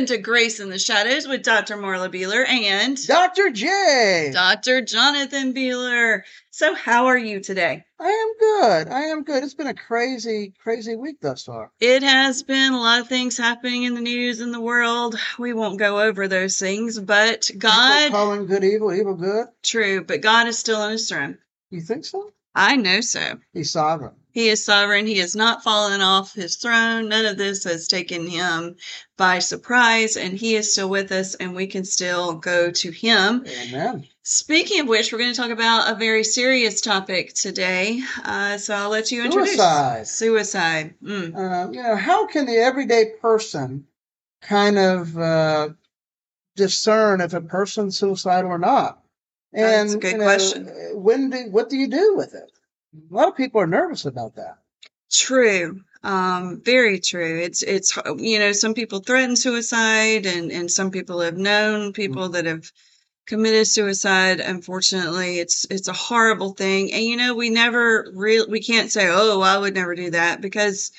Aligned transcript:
Welcome 0.00 0.16
to 0.16 0.22
Grace 0.22 0.60
in 0.60 0.70
the 0.70 0.78
Shadows 0.78 1.28
with 1.28 1.42
Dr. 1.42 1.76
Marla 1.76 2.10
Behler 2.10 2.48
and 2.48 2.96
Dr. 3.06 3.50
J. 3.50 4.30
Dr. 4.32 4.80
Jonathan 4.80 5.52
Behler. 5.52 6.22
So, 6.50 6.74
how 6.74 7.08
are 7.08 7.18
you 7.18 7.40
today? 7.40 7.84
I 7.98 8.08
am 8.08 8.38
good. 8.38 8.88
I 8.88 9.00
am 9.02 9.24
good. 9.24 9.44
It's 9.44 9.52
been 9.52 9.66
a 9.66 9.74
crazy, 9.74 10.54
crazy 10.58 10.96
week 10.96 11.20
thus 11.20 11.44
far. 11.44 11.70
It 11.80 12.02
has 12.02 12.42
been 12.42 12.72
a 12.72 12.80
lot 12.80 13.00
of 13.00 13.08
things 13.08 13.36
happening 13.36 13.82
in 13.82 13.92
the 13.92 14.00
news 14.00 14.40
in 14.40 14.52
the 14.52 14.60
world. 14.62 15.16
We 15.38 15.52
won't 15.52 15.78
go 15.78 16.00
over 16.00 16.28
those 16.28 16.58
things, 16.58 16.98
but 16.98 17.48
People 17.48 17.68
God, 17.68 18.10
calling 18.10 18.46
good 18.46 18.64
evil, 18.64 18.94
evil 18.94 19.16
good. 19.16 19.48
true, 19.62 20.02
but 20.02 20.22
God 20.22 20.48
is 20.48 20.58
still 20.58 20.80
on 20.80 20.92
his 20.92 21.10
throne. 21.10 21.36
You 21.68 21.82
think 21.82 22.06
so? 22.06 22.32
I 22.54 22.76
know 22.76 23.02
so. 23.02 23.38
He's 23.52 23.70
sovereign. 23.70 24.14
He 24.32 24.48
is 24.48 24.64
sovereign. 24.64 25.06
He 25.06 25.18
has 25.18 25.34
not 25.34 25.62
fallen 25.62 26.00
off 26.00 26.34
his 26.34 26.56
throne. 26.56 27.08
None 27.08 27.26
of 27.26 27.36
this 27.36 27.64
has 27.64 27.88
taken 27.88 28.26
him 28.26 28.76
by 29.16 29.38
surprise, 29.38 30.16
and 30.16 30.34
he 30.34 30.56
is 30.56 30.72
still 30.72 30.88
with 30.88 31.12
us, 31.12 31.34
and 31.34 31.54
we 31.54 31.66
can 31.66 31.84
still 31.84 32.34
go 32.34 32.70
to 32.70 32.90
him. 32.90 33.44
Amen. 33.46 34.06
Speaking 34.22 34.80
of 34.80 34.88
which, 34.88 35.12
we're 35.12 35.18
going 35.18 35.32
to 35.32 35.40
talk 35.40 35.50
about 35.50 35.90
a 35.90 35.98
very 35.98 36.24
serious 36.24 36.80
topic 36.80 37.34
today. 37.34 38.00
Uh, 38.24 38.58
so 38.58 38.74
I'll 38.74 38.90
let 38.90 39.10
you 39.10 39.24
introduce 39.24 39.50
Suicide. 39.50 40.06
Suicide. 40.06 40.94
Mm. 41.02 41.34
Uh, 41.34 41.72
you 41.72 41.82
know, 41.82 41.96
how 41.96 42.26
can 42.26 42.46
the 42.46 42.56
everyday 42.56 43.12
person 43.20 43.86
kind 44.40 44.78
of 44.78 45.18
uh, 45.18 45.70
discern 46.56 47.20
if 47.20 47.34
a 47.34 47.40
person's 47.40 47.98
suicidal 47.98 48.50
or 48.50 48.58
not? 48.58 49.02
That's 49.52 49.94
a 49.94 49.98
good 49.98 50.12
you 50.12 50.18
know, 50.18 50.24
question. 50.24 50.66
When 50.94 51.30
do 51.30 51.50
what 51.50 51.68
do 51.68 51.76
you 51.76 51.88
do 51.88 52.14
with 52.16 52.34
it? 52.34 52.52
A 52.92 53.14
lot 53.14 53.28
of 53.28 53.36
people 53.36 53.60
are 53.60 53.66
nervous 53.68 54.04
about 54.04 54.34
that. 54.36 54.58
True. 55.12 55.80
Um, 56.02 56.62
very 56.64 56.98
true. 56.98 57.40
It's 57.40 57.62
it's 57.62 57.96
you 58.18 58.38
know 58.38 58.52
some 58.52 58.74
people 58.74 59.00
threaten 59.00 59.36
suicide, 59.36 60.26
and 60.26 60.50
and 60.50 60.70
some 60.70 60.90
people 60.90 61.20
have 61.20 61.36
known 61.36 61.92
people 61.92 62.30
that 62.30 62.46
have 62.46 62.72
committed 63.26 63.68
suicide. 63.68 64.40
Unfortunately, 64.40 65.38
it's 65.38 65.66
it's 65.70 65.88
a 65.88 65.92
horrible 65.92 66.54
thing, 66.54 66.92
and 66.92 67.04
you 67.04 67.16
know 67.16 67.34
we 67.36 67.50
never 67.50 68.10
real 68.14 68.48
we 68.48 68.60
can't 68.62 68.90
say 68.90 69.08
oh 69.08 69.40
I 69.42 69.58
would 69.58 69.74
never 69.74 69.94
do 69.94 70.10
that 70.12 70.40
because 70.40 70.90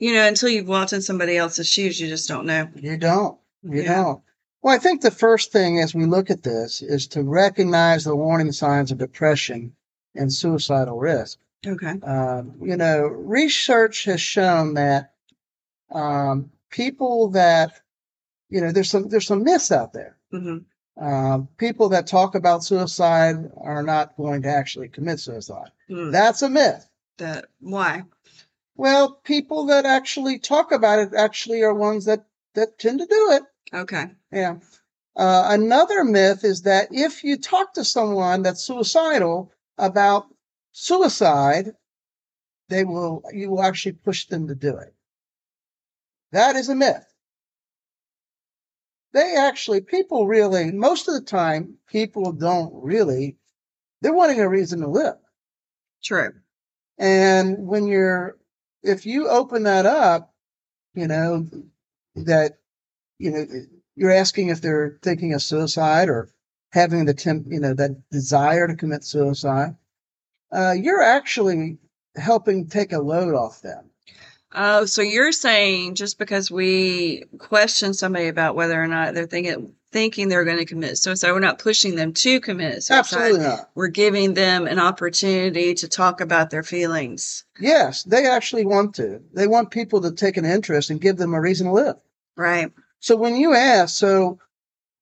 you 0.00 0.14
know 0.14 0.26
until 0.26 0.48
you've 0.48 0.68
walked 0.68 0.94
in 0.94 1.02
somebody 1.02 1.36
else's 1.36 1.68
shoes, 1.68 2.00
you 2.00 2.08
just 2.08 2.28
don't 2.28 2.46
know. 2.46 2.68
You 2.74 2.96
don't. 2.96 3.38
You 3.62 3.82
Yeah. 3.82 3.94
don't. 3.96 4.22
Well, 4.62 4.74
I 4.74 4.78
think 4.78 5.02
the 5.02 5.12
first 5.12 5.52
thing 5.52 5.80
as 5.80 5.94
we 5.94 6.06
look 6.06 6.30
at 6.30 6.42
this 6.42 6.82
is 6.82 7.06
to 7.08 7.22
recognize 7.22 8.04
the 8.04 8.16
warning 8.16 8.52
signs 8.52 8.90
of 8.90 8.98
depression 8.98 9.75
and 10.16 10.32
suicidal 10.32 10.98
risk. 10.98 11.38
Okay. 11.66 11.98
Um, 12.02 12.54
you 12.60 12.76
know, 12.76 13.06
research 13.06 14.04
has 14.04 14.20
shown 14.20 14.74
that 14.74 15.12
um, 15.90 16.50
people 16.70 17.28
that 17.30 17.80
you 18.48 18.60
know 18.60 18.72
there's 18.72 18.90
some 18.90 19.08
there's 19.08 19.26
some 19.26 19.42
myths 19.42 19.72
out 19.72 19.92
there. 19.92 20.16
hmm 20.30 20.58
Um, 20.98 21.48
people 21.58 21.88
that 21.90 22.06
talk 22.06 22.34
about 22.34 22.64
suicide 22.64 23.36
are 23.56 23.82
not 23.82 24.16
going 24.16 24.42
to 24.42 24.48
actually 24.48 24.88
commit 24.88 25.20
suicide. 25.20 25.70
Mm. 25.90 26.12
That's 26.12 26.42
a 26.42 26.48
myth. 26.48 26.88
That 27.18 27.46
why? 27.60 28.04
Well, 28.76 29.12
people 29.24 29.66
that 29.66 29.86
actually 29.86 30.38
talk 30.38 30.72
about 30.72 30.98
it 30.98 31.14
actually 31.14 31.62
are 31.62 31.74
ones 31.74 32.04
that 32.04 32.26
that 32.54 32.78
tend 32.78 33.00
to 33.00 33.06
do 33.06 33.30
it. 33.32 33.42
Okay. 33.74 34.10
Yeah. 34.32 34.56
Uh, 35.16 35.46
another 35.48 36.04
myth 36.04 36.44
is 36.44 36.62
that 36.62 36.88
if 36.92 37.24
you 37.24 37.38
talk 37.38 37.72
to 37.74 37.84
someone 37.84 38.42
that's 38.42 38.62
suicidal 38.62 39.50
about 39.78 40.26
suicide, 40.72 41.74
they 42.68 42.84
will 42.84 43.22
you 43.32 43.50
will 43.50 43.62
actually 43.62 43.92
push 43.92 44.26
them 44.26 44.48
to 44.48 44.54
do 44.54 44.76
it. 44.76 44.94
That 46.32 46.56
is 46.56 46.68
a 46.68 46.74
myth. 46.74 47.06
They 49.12 49.36
actually 49.36 49.80
people 49.80 50.26
really 50.26 50.72
most 50.72 51.08
of 51.08 51.14
the 51.14 51.20
time 51.20 51.78
people 51.86 52.32
don't 52.32 52.72
really 52.74 53.36
they're 54.00 54.12
wanting 54.12 54.40
a 54.40 54.48
reason 54.48 54.80
to 54.80 54.88
live. 54.88 55.16
True. 56.02 56.32
And 56.98 57.66
when 57.66 57.86
you're, 57.86 58.38
if 58.82 59.06
you 59.06 59.28
open 59.28 59.64
that 59.64 59.86
up, 59.86 60.32
you 60.94 61.06
know, 61.06 61.46
that, 62.14 62.58
you 63.18 63.30
know, 63.30 63.46
you're 63.94 64.12
asking 64.12 64.48
if 64.48 64.60
they're 64.60 64.98
thinking 65.02 65.34
of 65.34 65.42
suicide 65.42 66.08
or 66.08 66.30
having 66.72 67.04
the 67.04 67.14
temp, 67.14 67.46
you 67.48 67.60
know, 67.60 67.74
that 67.74 68.08
desire 68.10 68.66
to 68.66 68.76
commit 68.76 69.04
suicide, 69.04 69.76
uh, 70.52 70.72
you're 70.72 71.02
actually 71.02 71.78
helping 72.16 72.66
take 72.66 72.92
a 72.92 72.98
load 72.98 73.34
off 73.34 73.62
them. 73.62 73.90
Oh, 74.54 74.86
so 74.86 75.02
you're 75.02 75.32
saying 75.32 75.96
just 75.96 76.18
because 76.18 76.50
we 76.50 77.24
question 77.38 77.92
somebody 77.92 78.28
about 78.28 78.56
whether 78.56 78.80
or 78.80 78.86
not 78.86 79.14
they're 79.14 79.26
thinking 79.26 79.74
thinking 79.92 80.28
they're 80.28 80.44
going 80.44 80.58
to 80.58 80.64
commit 80.64 80.98
suicide, 80.98 81.32
we're 81.32 81.40
not 81.40 81.58
pushing 81.58 81.94
them 81.94 82.12
to 82.12 82.40
commit 82.40 82.82
suicide. 82.82 82.98
Absolutely 82.98 83.40
not. 83.40 83.70
We're 83.74 83.88
giving 83.88 84.34
them 84.34 84.66
an 84.66 84.78
opportunity 84.78 85.74
to 85.74 85.88
talk 85.88 86.20
about 86.20 86.50
their 86.50 86.62
feelings. 86.62 87.44
Yes, 87.58 88.02
they 88.02 88.26
actually 88.26 88.66
want 88.66 88.94
to. 88.96 89.22
They 89.32 89.46
want 89.46 89.70
people 89.70 90.02
to 90.02 90.12
take 90.12 90.36
an 90.36 90.44
interest 90.44 90.90
and 90.90 91.00
give 91.00 91.16
them 91.16 91.34
a 91.34 91.40
reason 91.40 91.66
to 91.68 91.72
live. 91.72 91.96
Right. 92.36 92.72
So 93.00 93.16
when 93.16 93.36
you 93.36 93.54
ask, 93.54 93.96
so 93.96 94.38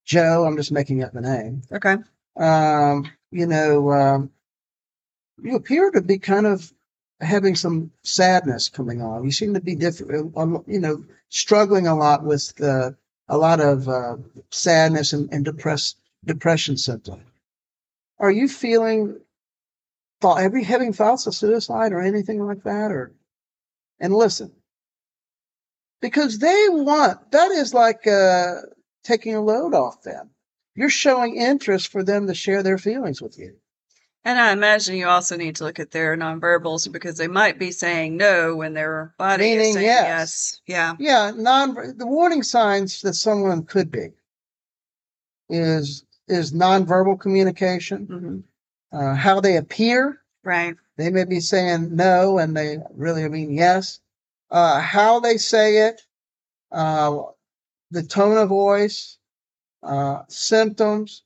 Joe, 0.04 0.44
I'm 0.44 0.56
just 0.56 0.72
making 0.72 1.02
up 1.02 1.12
the 1.12 1.20
name, 1.20 1.62
Okay. 1.72 1.96
um, 2.36 3.10
you 3.30 3.46
know, 3.46 3.90
um, 3.92 4.30
you 5.42 5.56
appear 5.56 5.90
to 5.90 6.00
be 6.02 6.18
kind 6.18 6.46
of 6.46 6.72
having 7.20 7.56
some 7.56 7.90
sadness 8.02 8.68
coming 8.68 9.00
on. 9.00 9.24
You 9.24 9.30
seem 9.32 9.54
to 9.54 9.60
be 9.60 9.74
different, 9.74 10.36
um, 10.36 10.62
you 10.66 10.78
know, 10.78 11.04
struggling 11.30 11.86
a 11.86 11.94
lot 11.94 12.24
with 12.24 12.52
uh, 12.60 12.90
a 13.28 13.38
lot 13.38 13.60
of 13.60 13.88
uh, 13.88 14.16
sadness 14.50 15.12
and, 15.12 15.32
and 15.32 15.44
depress, 15.44 15.94
depression 16.24 16.76
symptoms. 16.76 17.22
Are 18.18 18.30
you 18.30 18.48
feeling 18.48 19.20
thought, 20.20 20.40
have 20.40 20.54
you 20.54 20.64
having 20.64 20.92
thoughts 20.92 21.26
of 21.26 21.34
suicide 21.34 21.92
or 21.92 22.00
anything 22.00 22.44
like 22.44 22.62
that? 22.64 22.90
Or, 22.92 23.12
and 24.00 24.14
listen, 24.14 24.52
because 26.00 26.38
they 26.38 26.66
want, 26.68 27.32
that 27.32 27.50
is 27.50 27.74
like 27.74 28.06
uh, 28.06 28.56
taking 29.04 29.34
a 29.34 29.40
load 29.40 29.74
off 29.74 30.02
them. 30.02 30.30
You're 30.74 30.90
showing 30.90 31.36
interest 31.36 31.88
for 31.88 32.02
them 32.02 32.26
to 32.26 32.34
share 32.34 32.62
their 32.62 32.78
feelings 32.78 33.22
with 33.22 33.38
you. 33.38 33.56
And 34.24 34.38
I 34.38 34.52
imagine 34.52 34.96
you 34.96 35.06
also 35.06 35.36
need 35.36 35.56
to 35.56 35.64
look 35.64 35.78
at 35.78 35.90
their 35.90 36.16
nonverbals 36.16 36.90
because 36.90 37.18
they 37.18 37.28
might 37.28 37.58
be 37.58 37.70
saying 37.70 38.16
no 38.16 38.56
when 38.56 38.72
their 38.72 39.14
body 39.18 39.52
is 39.52 39.74
saying 39.74 39.84
yes. 39.84 40.06
yes. 40.06 40.60
Yeah. 40.66 40.94
Yeah, 40.98 41.32
non 41.36 41.74
the 41.96 42.06
warning 42.06 42.42
signs 42.42 43.02
that 43.02 43.14
someone 43.14 43.64
could 43.64 43.90
be 43.90 44.08
is 45.50 46.04
is 46.26 46.52
nonverbal 46.52 47.20
communication, 47.20 48.06
hmm 48.06 48.38
uh, 48.98 49.14
how 49.14 49.40
they 49.40 49.56
appear. 49.56 50.20
Right. 50.44 50.76
They 50.96 51.10
may 51.10 51.24
be 51.24 51.40
saying 51.40 51.96
no 51.96 52.38
and 52.38 52.56
they 52.56 52.78
really 52.94 53.28
mean 53.28 53.52
yes. 53.52 54.00
Uh, 54.50 54.80
how 54.80 55.18
they 55.20 55.36
say 55.36 55.88
it, 55.88 56.00
uh, 56.70 57.22
the 57.90 58.02
tone 58.02 58.36
of 58.36 58.48
voice, 58.48 59.18
uh, 59.82 60.22
symptoms, 60.28 61.22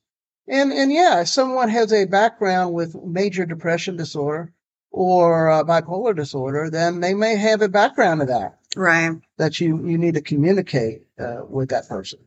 and 0.49 0.72
and 0.72 0.93
yeah, 0.93 1.22
if 1.22 1.28
someone 1.28 1.69
has 1.69 1.93
a 1.93 2.06
background 2.06 2.75
with 2.75 2.94
major 2.94 3.44
depression 3.44 3.96
disorder 3.96 4.52
or 4.90 5.50
uh, 5.50 5.64
bipolar 5.64 6.16
disorder, 6.16 6.70
then 6.70 7.00
they 7.00 7.14
may 7.14 7.37
have 7.37 7.62
a 7.62 7.69
background 7.69 8.22
of 8.22 8.28
that. 8.28 8.58
Right. 8.76 9.16
that 9.38 9.60
you 9.60 9.87
you 9.87 9.99
need 9.99 10.14
to 10.14 10.20
communicate 10.20 11.02
uh, 11.19 11.43
with 11.49 11.70
that 11.70 11.88
person. 11.88 12.20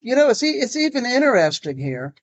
You 0.00 0.16
know, 0.16 0.30
it's 0.30 0.42
it's 0.42 0.76
even 0.76 1.04
interesting 1.04 1.78
here 1.78 2.14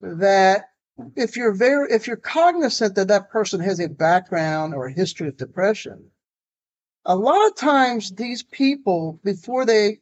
that 0.00 0.68
if 1.16 1.36
you're 1.36 1.54
very 1.54 1.90
if 1.90 2.06
you're 2.06 2.16
cognizant 2.16 2.94
that 2.96 3.08
that 3.08 3.30
person 3.30 3.60
has 3.60 3.80
a 3.80 3.88
background 3.88 4.74
or 4.74 4.86
a 4.86 4.92
history 4.92 5.28
of 5.28 5.36
depression, 5.36 6.10
a 7.04 7.16
lot 7.16 7.46
of 7.48 7.56
times 7.56 8.12
these 8.12 8.42
people 8.42 9.18
before 9.24 9.66
they 9.66 10.00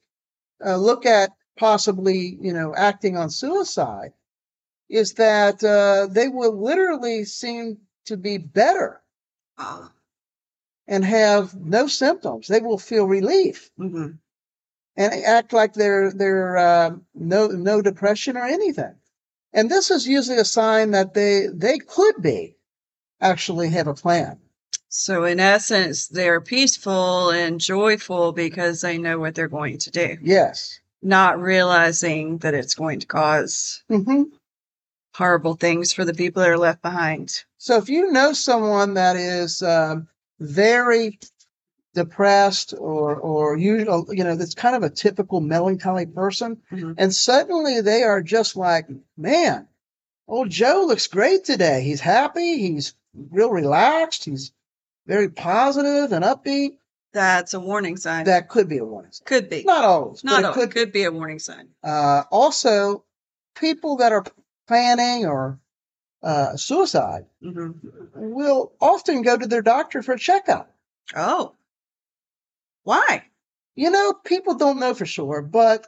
uh, 0.64 0.76
look 0.76 1.06
at 1.06 1.30
possibly 1.58 2.38
you 2.40 2.52
know 2.52 2.74
acting 2.74 3.16
on 3.16 3.30
suicide 3.30 4.12
is 4.88 5.14
that 5.14 5.62
uh, 5.64 6.06
they 6.10 6.28
will 6.28 6.60
literally 6.60 7.24
seem 7.24 7.78
to 8.06 8.16
be 8.16 8.38
better 8.38 9.00
and 10.88 11.04
have 11.04 11.54
no 11.54 11.86
symptoms. 11.86 12.48
They 12.48 12.60
will 12.60 12.78
feel 12.78 13.06
relief 13.06 13.70
hmm 13.76 14.12
and 14.96 15.14
act 15.24 15.52
like 15.52 15.74
they're 15.74 16.12
they're 16.12 16.56
uh, 16.56 16.90
no 17.14 17.48
no 17.48 17.80
depression 17.82 18.36
or 18.36 18.44
anything. 18.44 18.94
And 19.52 19.70
this 19.70 19.90
is 19.90 20.06
usually 20.06 20.38
a 20.38 20.44
sign 20.44 20.90
that 20.92 21.14
they 21.14 21.46
they 21.52 21.78
could 21.78 22.20
be 22.20 22.56
actually 23.20 23.70
have 23.70 23.86
a 23.86 23.94
plan. 23.94 24.38
So 24.90 25.24
in 25.24 25.38
essence, 25.40 26.08
they're 26.08 26.40
peaceful 26.40 27.30
and 27.30 27.60
joyful 27.60 28.32
because 28.32 28.80
they 28.80 28.98
know 28.98 29.18
what 29.20 29.34
they're 29.36 29.48
going 29.48 29.78
to 29.78 29.90
do, 29.90 30.18
Yes. 30.20 30.80
not 31.00 31.40
realizing 31.40 32.38
that 32.38 32.54
it's 32.54 32.74
going 32.74 33.00
to 33.00 33.06
cause 33.06 33.82
hmm 33.88 34.24
horrible 35.16 35.54
things 35.54 35.92
for 35.92 36.04
the 36.04 36.14
people 36.14 36.40
that 36.42 36.50
are 36.50 36.58
left 36.58 36.82
behind. 36.82 37.44
So 37.58 37.76
if 37.76 37.88
you 37.88 38.12
know 38.12 38.32
someone 38.32 38.94
that 38.94 39.16
is 39.16 39.62
um, 39.62 40.08
very 40.38 41.18
depressed 41.94 42.74
or 42.78 43.16
or 43.16 43.56
usual 43.56 44.06
you 44.10 44.22
know 44.22 44.36
that's 44.36 44.54
kind 44.54 44.76
of 44.76 44.82
a 44.84 44.90
typical 44.90 45.40
melancholy 45.40 46.06
person 46.06 46.62
Mhm. 46.70 46.94
and 46.96 47.12
suddenly 47.12 47.80
they 47.80 48.04
are 48.04 48.22
just 48.22 48.54
like 48.56 48.86
man 49.16 49.66
old 50.28 50.48
joe 50.50 50.84
looks 50.86 51.08
great 51.08 51.44
today 51.44 51.82
he's 51.82 52.00
happy 52.00 52.58
he's 52.58 52.94
real 53.32 53.50
relaxed 53.50 54.24
he's 54.24 54.52
very 55.10 55.28
positive 55.28 56.12
and 56.12 56.24
upbeat 56.24 56.76
That's 57.12 57.52
a 57.54 57.60
warning 57.60 57.96
sign. 57.96 58.24
that 58.26 58.48
could 58.48 58.68
be 58.68 58.78
a 58.78 58.84
warning 58.84 59.10
sign. 59.12 59.24
could 59.26 59.50
be. 59.50 59.64
not 59.64 59.84
always 59.84 60.22
Not 60.22 60.44
it 60.44 60.52
could 60.54 60.70
could 60.70 60.92
be 60.92 61.02
a 61.04 61.10
warning 61.12 61.40
sign. 61.40 61.68
uh, 61.82 62.22
also 62.30 63.04
people 63.56 63.96
that 63.96 64.12
are 64.12 64.24
planning 64.68 65.26
or 65.26 65.58
uh, 66.22 66.56
suicide 66.56 67.24
hmm 67.42 67.70
will 68.14 68.72
often 68.80 69.22
go 69.22 69.36
to 69.36 69.46
their 69.46 69.62
doctor 69.62 70.02
for 70.02 70.12
a 70.12 70.18
checkup 70.18 70.66
Oh. 71.16 71.54
Why? 72.84 73.24
You 73.74 73.90
know, 73.90 74.12
people 74.24 74.54
don't 74.54 74.78
know 74.80 74.94
for 74.94 75.06
sure, 75.06 75.42
but 75.42 75.86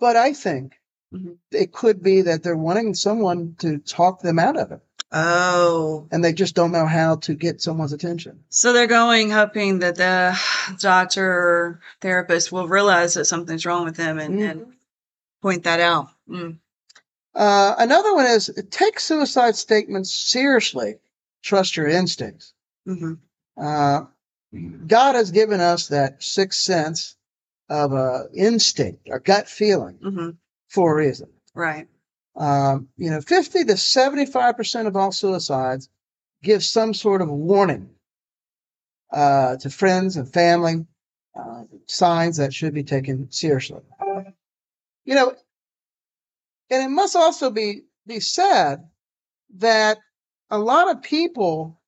but 0.00 0.16
I 0.16 0.32
think 0.32 0.80
Mhm. 1.14 1.38
it 1.52 1.72
could 1.72 2.02
be 2.02 2.22
that 2.22 2.42
they're 2.42 2.56
wanting 2.56 2.94
someone 2.94 3.54
to 3.58 3.78
talk 3.78 4.20
them 4.20 4.38
out 4.38 4.56
of 4.56 4.72
it, 4.72 4.80
Oh. 5.12 6.06
and 6.12 6.22
they 6.24 6.32
just 6.32 6.54
don't 6.54 6.70
know 6.72 6.86
how 6.86 7.16
to 7.16 7.34
get 7.34 7.60
someone's 7.60 7.92
attention. 7.92 8.44
So 8.48 8.72
they're 8.72 8.86
going 8.86 9.30
hoping 9.30 9.80
that 9.80 9.96
the 9.96 10.38
doctor 10.78 11.26
or 11.28 11.80
therapist 12.00 12.52
will 12.52 12.68
realize 12.68 13.14
that 13.14 13.24
something's 13.24 13.66
wrong 13.66 13.84
with 13.84 13.96
them 13.96 14.18
and, 14.18 14.34
Mhm. 14.38 14.50
and 14.50 14.72
point 15.42 15.64
that 15.64 15.80
out. 15.80 16.08
Mm. 16.28 16.58
Uh, 17.34 17.74
another 17.78 18.14
one 18.14 18.26
is 18.26 18.50
take 18.70 19.00
suicide 19.00 19.56
statements 19.56 20.12
seriously. 20.14 20.96
Trust 21.42 21.76
your 21.76 21.88
instincts. 21.88 22.52
hmm 22.86 23.14
Uh, 23.56 24.02
God 24.86 25.14
has 25.14 25.30
given 25.30 25.60
us 25.60 25.88
that 25.88 26.22
sixth 26.22 26.60
sense 26.60 27.16
of 27.68 27.92
a 27.92 28.28
instinct, 28.34 29.08
a 29.12 29.18
gut 29.20 29.48
feeling, 29.48 29.96
hmm 30.02 30.30
for 30.68 30.92
a 30.92 30.96
reason. 30.96 31.28
Right. 31.54 31.88
Um, 32.40 32.88
you 32.96 33.10
know, 33.10 33.20
50 33.20 33.64
to 33.66 33.74
75% 33.74 34.86
of 34.86 34.96
all 34.96 35.12
suicides 35.12 35.90
give 36.42 36.64
some 36.64 36.94
sort 36.94 37.20
of 37.20 37.28
warning 37.28 37.90
uh, 39.12 39.58
to 39.58 39.68
friends 39.68 40.16
and 40.16 40.32
family, 40.32 40.86
uh, 41.38 41.64
signs 41.86 42.38
that 42.38 42.54
should 42.54 42.72
be 42.72 42.82
taken 42.82 43.30
seriously. 43.30 43.82
You 45.04 45.14
know, 45.16 45.34
and 46.70 46.82
it 46.82 46.88
must 46.88 47.14
also 47.14 47.50
be, 47.50 47.82
be 48.06 48.20
said 48.20 48.88
that 49.56 49.98
a 50.48 50.58
lot 50.58 50.90
of 50.90 51.02
people 51.02 51.78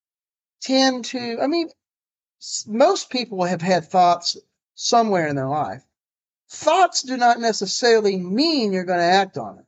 tend 0.60 1.06
to, 1.06 1.38
I 1.40 1.46
mean, 1.46 1.70
most 2.66 3.08
people 3.08 3.42
have 3.44 3.62
had 3.62 3.86
thoughts 3.86 4.36
somewhere 4.74 5.28
in 5.28 5.36
their 5.36 5.48
life. 5.48 5.82
Thoughts 6.50 7.04
do 7.04 7.16
not 7.16 7.40
necessarily 7.40 8.18
mean 8.18 8.74
you're 8.74 8.84
going 8.84 8.98
to 8.98 9.04
act 9.04 9.38
on 9.38 9.60
it. 9.60 9.64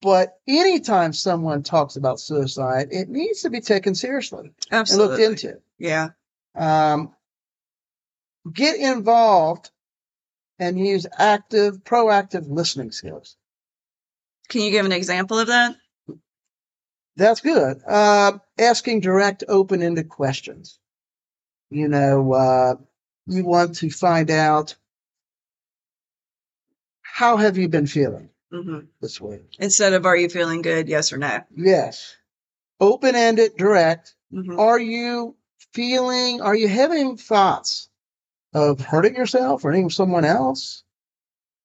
But 0.00 0.38
anytime 0.46 1.12
someone 1.12 1.62
talks 1.62 1.96
about 1.96 2.20
suicide, 2.20 2.88
it 2.92 3.08
needs 3.08 3.42
to 3.42 3.50
be 3.50 3.60
taken 3.60 3.94
seriously 3.94 4.52
and 4.70 4.88
looked 4.90 5.20
into. 5.20 5.60
Yeah. 5.78 6.10
Um, 6.54 7.14
get 8.52 8.76
involved 8.76 9.70
and 10.58 10.78
use 10.78 11.06
active, 11.16 11.82
proactive 11.84 12.48
listening 12.48 12.92
skills. 12.92 13.36
Can 14.48 14.62
you 14.62 14.70
give 14.70 14.86
an 14.86 14.92
example 14.92 15.38
of 15.38 15.48
that? 15.48 15.76
That's 17.16 17.40
good. 17.40 17.82
Uh, 17.84 18.38
asking 18.56 19.00
direct, 19.00 19.42
open 19.48 19.82
ended 19.82 20.08
questions. 20.08 20.78
You 21.70 21.88
know, 21.88 22.32
uh, 22.32 22.74
you 23.26 23.44
want 23.44 23.76
to 23.76 23.90
find 23.90 24.30
out 24.30 24.76
how 27.02 27.36
have 27.36 27.58
you 27.58 27.68
been 27.68 27.88
feeling 27.88 28.30
hmm 28.50 28.80
this 29.00 29.20
week? 29.20 29.56
Instead 29.58 29.92
of, 29.92 30.06
are 30.06 30.16
you 30.16 30.28
feeling 30.28 30.62
good? 30.62 30.88
Yes 30.88 31.12
or 31.12 31.18
no? 31.18 31.40
Yes. 31.54 32.16
Open 32.80 33.14
ended, 33.14 33.56
direct. 33.56 34.14
hmm 34.32 34.58
Are 34.58 34.78
you 34.78 35.36
feeling, 35.72 36.40
are 36.40 36.54
you 36.54 36.68
having 36.68 37.16
thoughts 37.16 37.88
of 38.54 38.80
hurting 38.80 39.14
yourself 39.16 39.64
or 39.64 39.70
hurting 39.70 39.90
someone 39.90 40.24
else? 40.24 40.84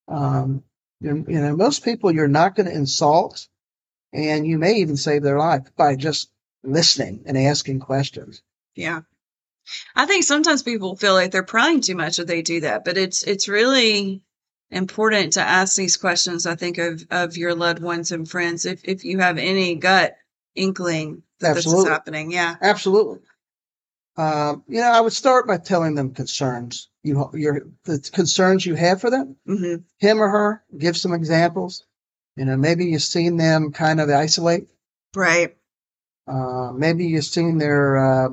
Um, 0.07 0.63
you 0.99 1.25
you 1.27 1.39
know, 1.39 1.55
most 1.55 1.83
people 1.83 2.11
you're 2.11 2.27
not 2.27 2.55
going 2.55 2.65
to 2.67 2.75
insult, 2.75 3.47
and 4.11 4.45
you 4.45 4.57
may 4.57 4.75
even 4.75 4.97
save 4.97 5.23
their 5.23 5.37
life 5.39 5.63
by 5.77 5.95
just 5.95 6.29
listening 6.63 7.23
and 7.25 7.37
asking 7.37 7.79
questions. 7.79 8.41
Yeah. 8.75 9.01
I 9.95 10.05
think 10.05 10.23
sometimes 10.25 10.61
people 10.63 10.95
feel 10.97 11.13
like 11.13 11.31
they're 11.31 11.43
prying 11.43 11.79
too 11.81 11.95
much 11.95 12.19
if 12.19 12.27
they 12.27 12.41
do 12.41 12.59
that, 12.61 12.83
but 12.83 12.97
it's 12.97 13.23
it's 13.23 13.47
really 13.47 14.21
important 14.71 15.33
to 15.33 15.41
ask 15.41 15.75
these 15.75 15.97
questions, 15.97 16.45
I 16.45 16.55
think, 16.55 16.77
of 16.77 17.05
of 17.11 17.37
your 17.37 17.55
loved 17.55 17.81
ones 17.81 18.11
and 18.11 18.29
friends 18.29 18.65
if 18.65 18.81
if 18.83 19.03
you 19.03 19.19
have 19.19 19.37
any 19.37 19.75
gut 19.75 20.15
inkling 20.55 21.23
that 21.39 21.55
this 21.55 21.65
is 21.65 21.87
happening. 21.87 22.31
Yeah. 22.31 22.55
Absolutely. 22.61 23.19
Um, 24.15 24.63
you 24.67 24.79
know, 24.79 24.91
I 24.91 25.01
would 25.01 25.13
start 25.13 25.47
by 25.47 25.57
telling 25.57 25.95
them 25.95 26.13
concerns 26.13 26.89
you 27.03 27.29
your 27.33 27.61
the 27.83 27.99
concerns 28.13 28.65
you 28.65 28.75
have 28.75 29.01
for 29.01 29.09
them, 29.09 29.35
hmm 29.45 29.75
him 29.97 30.21
or 30.21 30.29
her. 30.29 30.63
Give 30.77 30.95
some 30.97 31.13
examples. 31.13 31.85
You 32.35 32.45
know, 32.45 32.57
maybe 32.57 32.85
you've 32.85 33.03
seen 33.03 33.37
them 33.37 33.71
kind 33.71 33.99
of 33.99 34.09
isolate. 34.09 34.67
Right. 35.15 35.55
Uh, 36.27 36.71
maybe 36.73 37.05
you've 37.05 37.25
seen 37.25 37.57
their 37.57 37.97
uh, 37.97 38.29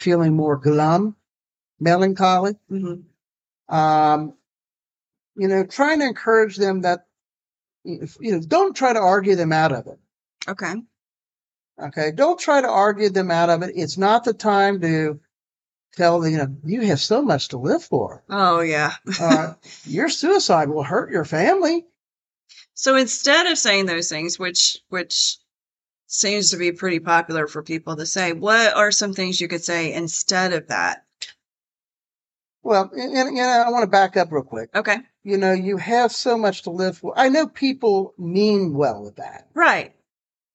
feeling 0.00 0.34
more 0.34 0.56
glum, 0.56 1.16
melancholy. 1.78 2.56
hmm 2.68 2.94
Um, 3.68 4.34
you 5.36 5.48
know, 5.48 5.64
trying 5.64 6.00
to 6.00 6.06
encourage 6.06 6.56
them 6.56 6.82
that 6.82 7.06
you 7.84 8.08
know, 8.20 8.40
don't 8.40 8.74
try 8.74 8.92
to 8.92 8.98
argue 8.98 9.36
them 9.36 9.52
out 9.52 9.72
of 9.72 9.86
it. 9.86 9.98
Okay. 10.48 10.74
Okay, 11.80 12.10
don't 12.12 12.40
try 12.40 12.60
to 12.60 12.68
argue 12.68 13.10
them 13.10 13.30
out 13.30 13.50
of 13.50 13.62
it. 13.62 13.72
It's 13.76 13.98
not 13.98 14.24
the 14.24 14.32
time 14.32 14.80
to 14.80 15.20
tell 15.94 16.20
them, 16.20 16.32
you 16.32 16.38
know, 16.38 16.56
you 16.64 16.80
have 16.82 17.00
so 17.00 17.22
much 17.22 17.48
to 17.48 17.58
live 17.58 17.84
for. 17.84 18.22
Oh 18.30 18.60
yeah. 18.60 18.94
Uh, 19.20 19.54
your 19.84 20.08
suicide 20.08 20.68
will 20.68 20.82
hurt 20.82 21.10
your 21.10 21.24
family. 21.24 21.84
So 22.74 22.96
instead 22.96 23.46
of 23.46 23.58
saying 23.58 23.86
those 23.86 24.08
things, 24.08 24.38
which 24.38 24.78
which 24.88 25.38
seems 26.06 26.50
to 26.50 26.56
be 26.56 26.72
pretty 26.72 27.00
popular 27.00 27.46
for 27.46 27.62
people 27.62 27.96
to 27.96 28.06
say, 28.06 28.32
what 28.32 28.74
are 28.74 28.92
some 28.92 29.12
things 29.12 29.40
you 29.40 29.48
could 29.48 29.64
say 29.64 29.92
instead 29.92 30.52
of 30.52 30.68
that? 30.68 31.05
Well, 32.66 32.90
and, 32.92 33.16
and, 33.16 33.36
you 33.36 33.42
know, 33.44 33.48
I 33.66 33.70
want 33.70 33.84
to 33.84 33.86
back 33.86 34.16
up 34.16 34.32
real 34.32 34.42
quick. 34.42 34.70
Okay. 34.74 34.96
You 35.22 35.36
know, 35.38 35.52
you 35.52 35.76
have 35.76 36.10
so 36.10 36.36
much 36.36 36.62
to 36.62 36.70
live 36.70 36.98
for. 36.98 37.14
I 37.16 37.28
know 37.28 37.46
people 37.46 38.12
mean 38.18 38.74
well 38.74 39.04
with 39.04 39.16
that, 39.16 39.46
Right. 39.54 39.94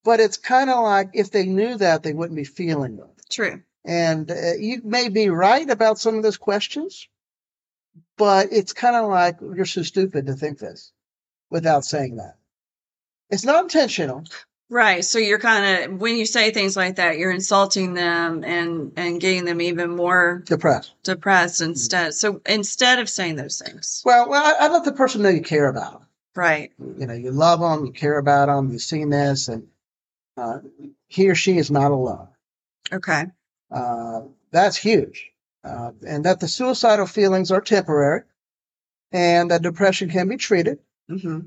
but 0.04 0.20
it's 0.20 0.36
kind 0.36 0.70
of 0.70 0.84
like 0.84 1.12
if 1.14 1.32
they 1.32 1.46
knew 1.46 1.78
that, 1.78 2.04
they 2.04 2.12
wouldn't 2.14 2.36
be 2.36 2.44
feeling 2.44 2.98
it. 3.00 3.30
True. 3.30 3.62
And 3.86 4.30
uh, 4.30 4.54
you 4.60 4.82
may 4.84 5.08
be 5.08 5.30
right 5.30 5.70
about 5.70 6.00
some 6.00 6.16
of 6.18 6.24
those 6.24 6.36
questions, 6.38 7.08
but 8.18 8.50
it's 8.52 8.74
kind 8.74 8.98
of 8.98 9.10
like 9.10 9.38
you're 9.40 9.66
so 9.66 9.82
stupid 9.84 10.26
to 10.26 10.34
think 10.34 10.60
this 10.60 10.92
without 11.50 11.86
saying 11.86 12.18
that. 12.18 12.36
It's 13.30 13.46
not 13.46 13.64
intentional. 13.64 14.26
Right. 14.72 15.04
So 15.04 15.20
you're 15.20 15.38
kind 15.38 15.92
of 15.92 16.00
when 16.00 16.16
you 16.16 16.26
say 16.26 16.50
things 16.52 16.78
like 16.78 16.96
that, 16.96 17.18
you're 17.18 17.30
insulting 17.30 17.94
them 17.94 18.46
and 18.46 18.94
and 18.96 19.20
getting 19.20 19.44
them 19.44 19.60
even 19.60 19.98
more 19.98 20.44
Depressed. 20.46 20.94
depressed 21.04 21.60
instead. 21.60 22.14
So 22.14 22.40
instead 22.46 23.00
of 23.00 23.10
saying 23.10 23.36
those 23.36 23.62
things. 23.62 24.02
Well, 24.06 24.30
well, 24.30 24.42
I, 24.42 24.66
I 24.66 24.70
let 24.72 24.86
the 24.86 24.94
person 24.94 25.24
know 25.24 25.30
you 25.30 25.42
care 25.42 25.68
about 25.68 25.92
them. 26.00 26.08
Right. 26.38 26.72
You 26.80 27.06
know, 27.06 27.14
you 27.14 27.32
love 27.32 27.60
them, 27.60 27.86
you 27.86 27.92
care 27.92 28.18
about 28.18 28.46
them, 28.46 28.72
you've 28.72 28.82
seen 28.82 29.10
this, 29.10 29.50
and 29.50 29.68
uh, 30.38 30.60
he 31.10 31.30
or 31.30 31.36
she 31.36 31.58
is 31.58 31.70
not 31.70 31.92
alone. 31.92 32.30
Okay. 32.94 33.26
Uh, 33.70 34.22
that's 34.52 34.78
huge. 34.78 35.32
Uh, 35.66 35.92
and 36.08 36.24
that 36.24 36.40
the 36.40 36.48
suicidal 36.48 37.08
feelings 37.08 37.52
are 37.52 37.60
temporary 37.60 38.22
and 39.12 39.52
that 39.52 39.64
depression 39.64 40.10
can 40.10 40.30
be 40.30 40.38
treated. 40.38 40.80
hmm 41.10 41.40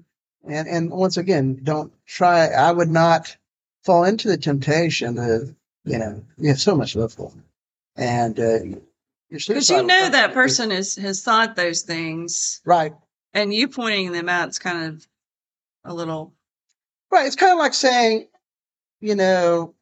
And, 0.49 0.69
and 0.69 0.91
once 0.91 1.17
again, 1.17 1.61
don't 1.63 1.93
try, 2.07 2.49
I 2.49 2.71
would 2.73 2.91
not 2.91 3.37
fall 3.83 4.05
into 4.05 4.29
the 4.29 4.37
temptation 4.37 5.19
of, 5.19 5.55
you 5.85 5.99
know, 5.99 6.25
you 6.39 6.49
have 6.49 6.61
so 6.61 6.75
much 6.77 6.93
to 6.93 7.01
live 7.01 7.13
for. 7.13 7.33
And, 7.97 8.39
uh, 8.39 8.59
Because 9.31 9.71
you 9.71 9.83
know 9.83 10.09
that 10.11 10.33
person 10.35 10.71
is 10.71 10.97
has 10.97 11.23
thought 11.23 11.57
those 11.57 11.83
things 11.83 12.61
Right. 12.65 12.93
and 13.33 13.53
you 13.55 13.69
pointing 13.69 14.13
them 14.13 14.29
out 14.29 14.49
is 14.51 14.59
kind 14.59 14.85
of 14.95 15.07
a 15.85 15.95
little 15.95 16.33
Right. 17.11 17.27
It's 17.27 17.37
kind 17.37 17.53
of 17.53 17.59
like 17.59 17.75
saying, 17.75 18.27
you 19.01 19.15
know, 19.15 19.75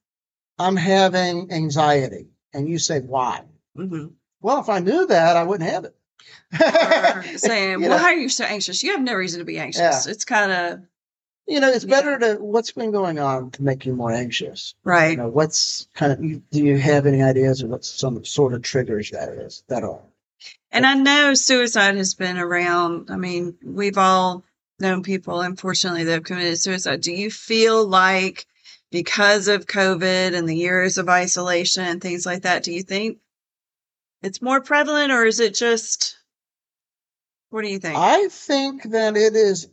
I'm 0.59 0.76
having 0.76 1.50
anxiety. 1.50 2.26
And 2.52 2.69
you 2.69 2.78
say, 2.78 3.00
why? 3.00 3.45
mhm. 3.76 4.12
Well, 4.42 4.61
if 4.61 4.69
I 4.69 4.81
knew 4.81 5.07
that, 5.07 5.37
I 5.37 5.45
wouldn't 5.45 5.71
have 5.71 5.85
it. 5.85 5.97
Or 6.60 7.22
saying, 7.36 7.82
You 7.82 7.88
Why 7.88 7.96
know? 7.96 8.02
are 8.04 8.14
you 8.14 8.28
so 8.28 8.44
anxious? 8.44 8.82
You 8.82 8.92
have 8.92 9.02
no 9.02 9.14
reason 9.14 9.38
to 9.40 9.44
be 9.44 9.58
anxious. 9.58 10.06
It's 10.06 10.24
kind 10.24 10.52
of 10.52 10.80
you 11.48 11.58
know, 11.58 11.70
it's 11.70 11.84
Yeah. 11.84 12.00
better 12.00 12.18
to 12.20 12.42
what's 12.42 12.70
been 12.70 12.92
going 12.92 13.18
on 13.18 13.50
to 13.52 13.62
make 13.62 13.84
you 13.84 13.94
more 13.94 14.12
anxious. 14.12 14.74
You 14.84 14.90
Right. 14.90 15.18
know, 15.18 15.28
what's 15.28 15.88
kind 15.94 16.12
of 16.12 16.50
do 16.50 16.64
you 16.64 16.78
have 16.78 17.04
any 17.06 17.20
ideas 17.22 17.62
of 17.62 17.70
what 17.70 17.84
some 17.84 18.24
sort 18.24 18.54
of 18.54 18.62
triggers 18.62 19.10
that 19.10 19.28
is 19.28 19.64
that 19.68 19.82
are? 19.82 20.00
And 20.70 20.86
I 20.86 20.94
know 20.94 21.34
suicide 21.34 21.96
has 21.96 22.14
been 22.14 22.38
around. 22.38 23.10
I 23.10 23.16
mean, 23.16 23.56
we've 23.64 23.98
all 23.98 24.44
known 24.78 25.02
people, 25.02 25.40
unfortunately, 25.40 26.04
that 26.04 26.12
have 26.12 26.24
committed 26.24 26.58
suicide. 26.58 27.00
Do 27.00 27.12
you 27.12 27.30
feel 27.30 27.86
like 27.86 28.46
because 28.90 29.48
of 29.48 29.66
COVID 29.66 30.34
and 30.34 30.48
the 30.48 30.56
years 30.56 30.96
of 30.98 31.08
isolation 31.08 31.84
and 31.84 32.00
things 32.00 32.24
like 32.24 32.42
that, 32.42 32.62
do 32.62 32.72
you 32.72 32.82
think 32.82 33.18
it's 34.22 34.42
more 34.42 34.60
prevalent 34.60 35.12
or 35.12 35.24
is 35.24 35.40
it 35.40 35.54
just, 35.54 36.18
what 37.50 37.62
do 37.62 37.68
you 37.68 37.78
think? 37.78 37.96
I 37.96 38.28
think 38.28 38.84
that 38.90 39.16
it 39.16 39.34
is. 39.36 39.68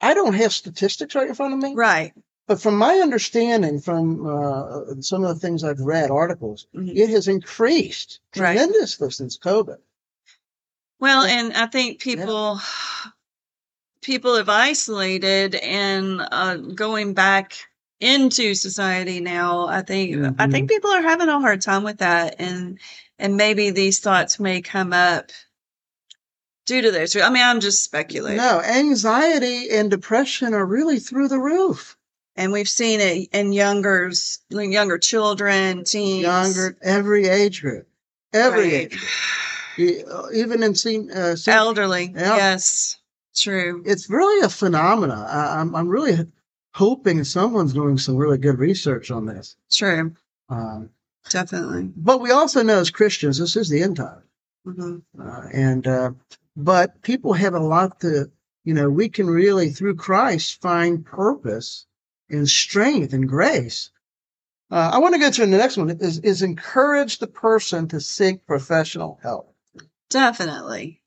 I 0.00 0.14
don't 0.14 0.34
have 0.34 0.52
statistics 0.52 1.14
right 1.14 1.28
in 1.28 1.34
front 1.34 1.54
of 1.54 1.60
me, 1.60 1.74
right. 1.74 2.12
but 2.46 2.60
from 2.60 2.76
my 2.76 2.94
understanding, 2.94 3.80
from 3.80 4.26
uh, 4.26 5.00
some 5.00 5.24
of 5.24 5.34
the 5.34 5.40
things 5.40 5.62
I've 5.62 5.80
read, 5.80 6.10
articles, 6.10 6.66
Mhm. 6.74 6.96
it 6.96 7.10
has 7.10 7.28
increased 7.28 8.20
Right. 8.36 8.56
tremendously 8.56 9.10
since 9.10 9.36
COVID. 9.38 9.78
Well, 11.00 11.26
Yeah. 11.26 11.34
and 11.40 11.52
I 11.54 11.66
think 11.66 12.00
people 12.00 12.60
people 14.02 14.36
have 14.36 14.48
isolated 14.48 15.54
and 15.56 16.26
uh, 16.32 16.56
going 16.56 17.12
back 17.12 17.54
into 18.00 18.54
society 18.54 19.20
now. 19.20 19.66
I 19.68 19.82
think 19.82 20.16
I 20.16 20.46
Mhm. 20.46 20.50
think 20.50 20.68
people 20.70 20.90
are 20.90 21.02
having 21.02 21.28
a 21.28 21.40
hard 21.40 21.60
time 21.60 21.82
with 21.84 21.98
that, 21.98 22.36
and 22.38 22.78
and 23.18 23.36
maybe 23.36 23.70
these 23.70 23.98
thoughts 24.00 24.40
may 24.40 24.62
come 24.62 24.92
up 24.92 25.30
due 26.66 26.80
to 26.82 26.90
this. 26.90 27.14
I 27.16 27.28
mean, 27.30 27.42
I'm 27.42 27.60
just 27.60 27.82
speculating, 27.84 28.38
No, 28.38 28.60
anxiety 28.62 29.70
and 29.70 29.90
depression 29.90 30.54
are 30.54 30.64
really 30.64 30.98
through 30.98 31.28
the 31.28 31.38
roof. 31.38 31.96
and 32.36 32.52
we've 32.52 32.68
seen 32.68 33.00
it 33.00 33.28
in 33.32 33.52
youngers, 33.52 34.38
younger 34.48 34.96
children, 34.96 35.84
teens, 35.84 36.22
Younger, 36.22 36.76
every 36.80 37.26
age 37.26 37.60
group, 37.60 37.86
every 38.32 38.62
right, 38.62 38.72
age, 38.92 38.98
group. 39.76 40.26
Even 40.34 40.62
in 40.62 40.74
sen- 40.74 41.10
uh, 41.10 41.36
elderly. 41.46 42.12
Yeah. 42.14 42.36
Yes, 42.36 42.96
true. 43.36 43.82
it's 43.84 44.08
really 44.08 44.44
a 44.44 44.48
phenomena. 44.48 45.26
I, 45.28 45.60
I'm 45.60 45.74
I'm 45.74 45.88
really 45.88 46.16
hoping 46.72 47.24
someone's 47.24 47.72
doing 47.72 47.98
some 47.98 48.16
really 48.16 48.38
good 48.38 48.58
research 48.58 49.10
on 49.10 49.26
this. 49.26 49.56
True. 49.70 50.12
Um, 50.48 50.90
Definitely. 51.28 51.90
but 51.96 52.20
we 52.20 52.30
also 52.30 52.62
know 52.62 52.80
as 52.80 52.90
Christians, 52.90 53.38
this 53.38 53.56
is 53.56 53.68
the 53.68 53.82
end 53.82 53.96
time, 53.96 54.22
hmm 54.64 54.98
uh, 55.20 55.48
and 55.52 55.86
uh, 55.86 56.10
but 56.56 57.00
people 57.02 57.32
have 57.34 57.54
a 57.54 57.60
lot 57.60 58.00
to, 58.00 58.30
you 58.64 58.74
know, 58.74 58.90
we 58.90 59.08
can 59.08 59.28
really 59.28 59.70
through 59.70 59.96
Christ 59.96 60.60
find 60.60 61.04
purpose 61.04 61.86
and 62.30 62.48
strength 62.48 63.12
and 63.12 63.28
grace. 63.28 63.90
Uh, 64.70 64.90
I 64.94 64.98
want 64.98 65.14
to 65.14 65.20
go 65.20 65.30
to 65.30 65.40
the 65.40 65.46
next 65.46 65.76
one. 65.76 65.90
Is 65.90 66.18
is 66.20 66.42
encourage 66.42 67.18
the 67.18 67.26
person 67.26 67.88
to 67.88 68.00
seek 68.00 68.46
professional 68.46 69.18
help. 69.22 69.54
Definitely. 70.08 71.00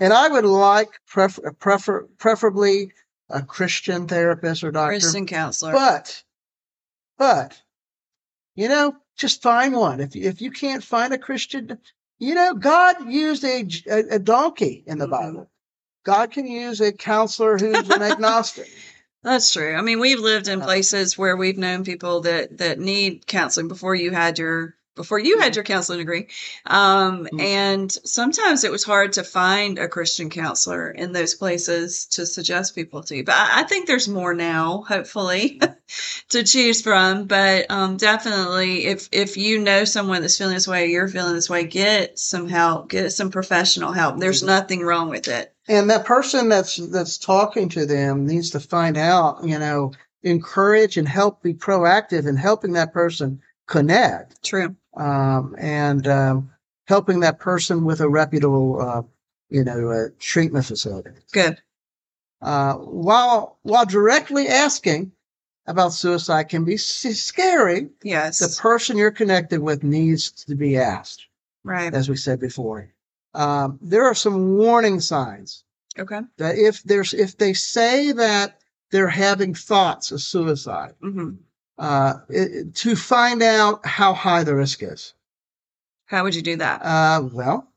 And 0.00 0.12
I 0.12 0.28
would 0.28 0.44
like 0.44 1.00
prefer, 1.06 1.52
prefer 1.52 2.02
preferably 2.18 2.92
a 3.30 3.42
Christian 3.42 4.06
therapist 4.06 4.64
or 4.64 4.70
doctor. 4.70 4.98
Christian 4.98 5.26
counselor. 5.26 5.72
But, 5.72 6.22
but, 7.18 7.60
you 8.54 8.68
know, 8.68 8.96
just 9.16 9.42
find 9.42 9.74
one. 9.74 10.00
If 10.00 10.14
if 10.16 10.40
you 10.40 10.50
can't 10.50 10.82
find 10.84 11.12
a 11.12 11.18
Christian, 11.18 11.78
you 12.18 12.34
know, 12.34 12.54
God 12.54 13.10
used 13.10 13.44
a 13.44 13.66
a, 13.90 14.16
a 14.16 14.18
donkey 14.18 14.84
in 14.86 14.98
the 14.98 15.06
Mhm. 15.06 15.10
Bible. 15.10 15.50
God 16.04 16.30
can 16.30 16.46
use 16.46 16.80
a 16.80 16.92
counselor 16.92 17.58
who's 17.58 17.90
an 17.90 18.02
agnostic. 18.12 18.68
That's 19.22 19.52
true. 19.52 19.74
I 19.74 19.82
mean, 19.82 19.98
we've 19.98 20.20
lived 20.20 20.48
in 20.48 20.62
Uh, 20.62 20.64
places 20.64 21.18
where 21.18 21.36
we've 21.36 21.58
known 21.58 21.84
people 21.84 22.20
that 22.22 22.56
that 22.58 22.78
need 22.78 23.26
counseling 23.26 23.68
before 23.68 23.94
you 23.94 24.12
had 24.12 24.38
your 24.38 24.74
before 24.98 25.18
you 25.18 25.38
had 25.40 25.56
your 25.56 25.64
counseling 25.64 26.00
degree. 26.00 26.28
Um, 26.66 27.26
Mhm. 27.32 27.40
and 27.40 27.92
sometimes 28.04 28.64
it 28.64 28.70
was 28.70 28.84
hard 28.84 29.14
to 29.14 29.24
find 29.24 29.78
a 29.78 29.88
Christian 29.88 30.28
counselor 30.30 30.90
in 30.90 31.12
those 31.12 31.34
places 31.34 32.04
to 32.08 32.26
suggest 32.26 32.74
people 32.74 33.02
to. 33.04 33.24
But 33.24 33.36
I, 33.36 33.60
I 33.60 33.62
think 33.64 33.86
there's 33.86 34.08
more 34.08 34.34
now, 34.34 34.84
hopefully, 34.86 35.60
to 36.30 36.42
choose 36.44 36.82
from. 36.82 37.24
But 37.24 37.70
um, 37.70 37.96
definitely, 37.96 38.86
if 38.86 39.08
if 39.12 39.36
you 39.36 39.58
know 39.58 39.84
someone 39.84 40.20
that's 40.22 40.38
feeling 40.38 40.54
this 40.54 40.68
way, 40.68 40.88
you're 40.88 41.08
feeling 41.08 41.34
this 41.34 41.50
way, 41.50 41.64
get 41.64 42.18
some 42.18 42.48
help, 42.48 42.90
get 42.90 43.10
some 43.12 43.30
professional 43.30 43.92
help. 43.92 44.18
There's 44.18 44.42
nothing 44.42 44.82
wrong 44.82 45.08
with 45.08 45.28
it. 45.28 45.54
And 45.68 45.90
that 45.90 46.04
person 46.04 46.48
that's 46.48 46.76
that's 46.76 47.18
talking 47.18 47.68
to 47.70 47.86
them 47.86 48.26
needs 48.26 48.50
to 48.50 48.60
find 48.60 48.96
out, 48.96 49.44
you 49.44 49.58
know, 49.58 49.92
encourage 50.22 50.96
and 50.96 51.08
help 51.08 51.42
be 51.42 51.54
proactive 51.54 52.26
in 52.26 52.36
helping 52.36 52.72
that 52.72 52.92
person 52.92 53.40
connect. 53.66 54.42
True. 54.42 54.74
Um, 54.98 55.54
and 55.58 56.06
um, 56.06 56.50
helping 56.86 57.20
that 57.20 57.38
person 57.38 57.84
with 57.84 58.00
a 58.00 58.08
reputable, 58.08 58.80
uh, 58.80 59.02
you 59.48 59.64
know, 59.64 59.90
uh, 59.90 60.08
treatment 60.18 60.66
facility. 60.66 61.10
Good. 61.32 61.60
Uh, 62.42 62.74
while 62.74 63.58
while 63.62 63.86
directly 63.86 64.46
asking 64.48 65.12
about 65.66 65.92
suicide 65.92 66.44
can 66.48 66.64
be 66.64 66.76
scary, 66.76 67.90
Yes. 68.02 68.38
the 68.38 68.60
person 68.62 68.96
you're 68.96 69.10
connected 69.10 69.60
with 69.60 69.82
needs 69.82 70.30
to 70.30 70.54
be 70.54 70.76
asked, 70.76 71.26
right. 71.64 71.92
as 71.92 72.08
we 72.08 72.16
said 72.16 72.40
before. 72.40 72.92
Um, 73.34 73.78
there 73.82 74.04
are 74.04 74.14
some 74.14 74.56
warning 74.56 75.00
signs 75.00 75.64
Okay. 75.98 76.20
that 76.38 76.56
if 76.56 76.82
there's 76.84 77.12
if 77.12 77.36
they 77.36 77.52
say 77.54 78.12
that 78.12 78.60
they're 78.90 79.08
having 79.08 79.54
thoughts 79.54 80.10
of 80.12 80.20
suicide, 80.22 80.94
hmm 81.00 81.32
uh, 81.78 82.14
it, 82.28 82.74
to 82.76 82.96
find 82.96 83.42
out 83.42 83.86
how 83.86 84.14
high 84.14 84.44
the 84.44 84.54
risk 84.54 84.82
is. 84.82 85.14
How 86.06 86.22
would 86.24 86.34
you 86.34 86.42
do 86.42 86.56
that? 86.56 86.82
Uh, 86.82 87.28
well, 87.32 87.68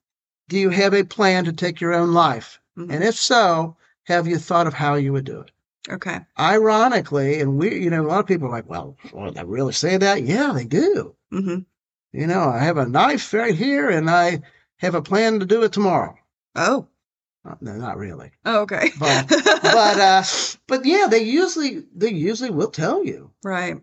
do 0.49 0.57
you 0.57 0.69
have 0.69 0.93
a 0.93 1.03
plan 1.03 1.45
to 1.45 1.53
take 1.53 1.81
your 1.81 1.93
own 1.93 2.13
life? 2.13 2.59
Mhm. 2.77 2.91
And 2.93 3.03
if 3.03 3.15
so, 3.15 3.75
have 4.03 4.27
you 4.27 4.37
thought 4.37 4.67
of 4.67 4.73
how 4.73 4.95
you 4.95 5.13
would 5.13 5.25
do 5.25 5.41
it? 5.41 5.51
Okay. 5.89 6.19
Ironically, 6.39 7.39
and 7.39 7.57
we, 7.57 7.79
you 7.79 7.89
know, 7.89 8.05
a 8.05 8.07
lot 8.07 8.19
of 8.19 8.27
people 8.27 8.47
are 8.47 8.51
like, 8.51 8.69
well, 8.69 8.95
well 9.11 9.31
they 9.31 9.43
really 9.43 9.73
say 9.73 9.97
that? 9.97 10.23
Yeah, 10.23 10.51
they 10.53 10.65
do. 10.65 11.15
hmm 11.31 11.59
You 12.13 12.27
know, 12.27 12.49
I 12.49 12.59
have 12.59 12.77
a 12.77 12.87
knife 12.87 13.33
right 13.33 13.55
here 13.55 13.89
and 13.89 14.09
I 14.09 14.41
have 14.77 14.95
a 14.95 15.01
plan 15.01 15.39
to 15.39 15.45
do 15.45 15.63
it 15.63 15.73
tomorrow. 15.73 16.17
Oh. 16.55 16.87
Uh, 17.43 17.55
no, 17.61 17.73
not 17.73 17.97
really. 17.97 18.31
Oh, 18.45 18.61
okay. 18.61 18.91
But, 18.99 19.27
but, 19.27 19.99
uh, 19.99 20.23
but 20.67 20.85
yeah, 20.85 21.07
they 21.09 21.23
usually, 21.23 21.83
they 21.95 22.11
usually 22.11 22.51
will 22.51 22.69
tell 22.69 23.03
you. 23.03 23.31
right. 23.43 23.81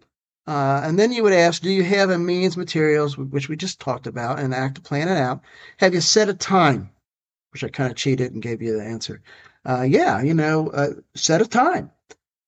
Uh, 0.49 0.81
and 0.83 0.99
then 0.99 1.13
you 1.13 1.23
would 1.23 1.35
ask, 1.35 1.61
do 1.61 1.71
you 1.71 1.83
have 1.83 2.09
a 2.09 2.17
means, 2.17 2.57
materials, 2.57 3.19
which 3.19 3.51
we 3.51 3.57
just 3.57 3.79
talked 3.81 4.07
about, 4.07 4.39
and 4.39 4.55
act 4.55 4.77
to 4.77 4.81
plan 4.81 5.07
it 5.07 5.19
out? 5.19 5.43
Have 5.77 5.93
you 5.93 6.01
set 6.01 6.31
a 6.31 6.35
time? 6.35 6.89
Which 7.51 7.63
I 7.63 7.69
kind 7.69 7.91
of 7.91 7.99
cheated 7.99 8.33
and 8.33 8.41
gave 8.41 8.63
you 8.63 8.75
the 8.75 8.83
answer. 8.83 9.21
Uh, 9.67 9.83
yeah, 9.83 10.23
you 10.23 10.33
know, 10.33 10.71
uh, 10.71 10.95
set 11.15 11.43
a 11.43 11.47
time. 11.47 11.91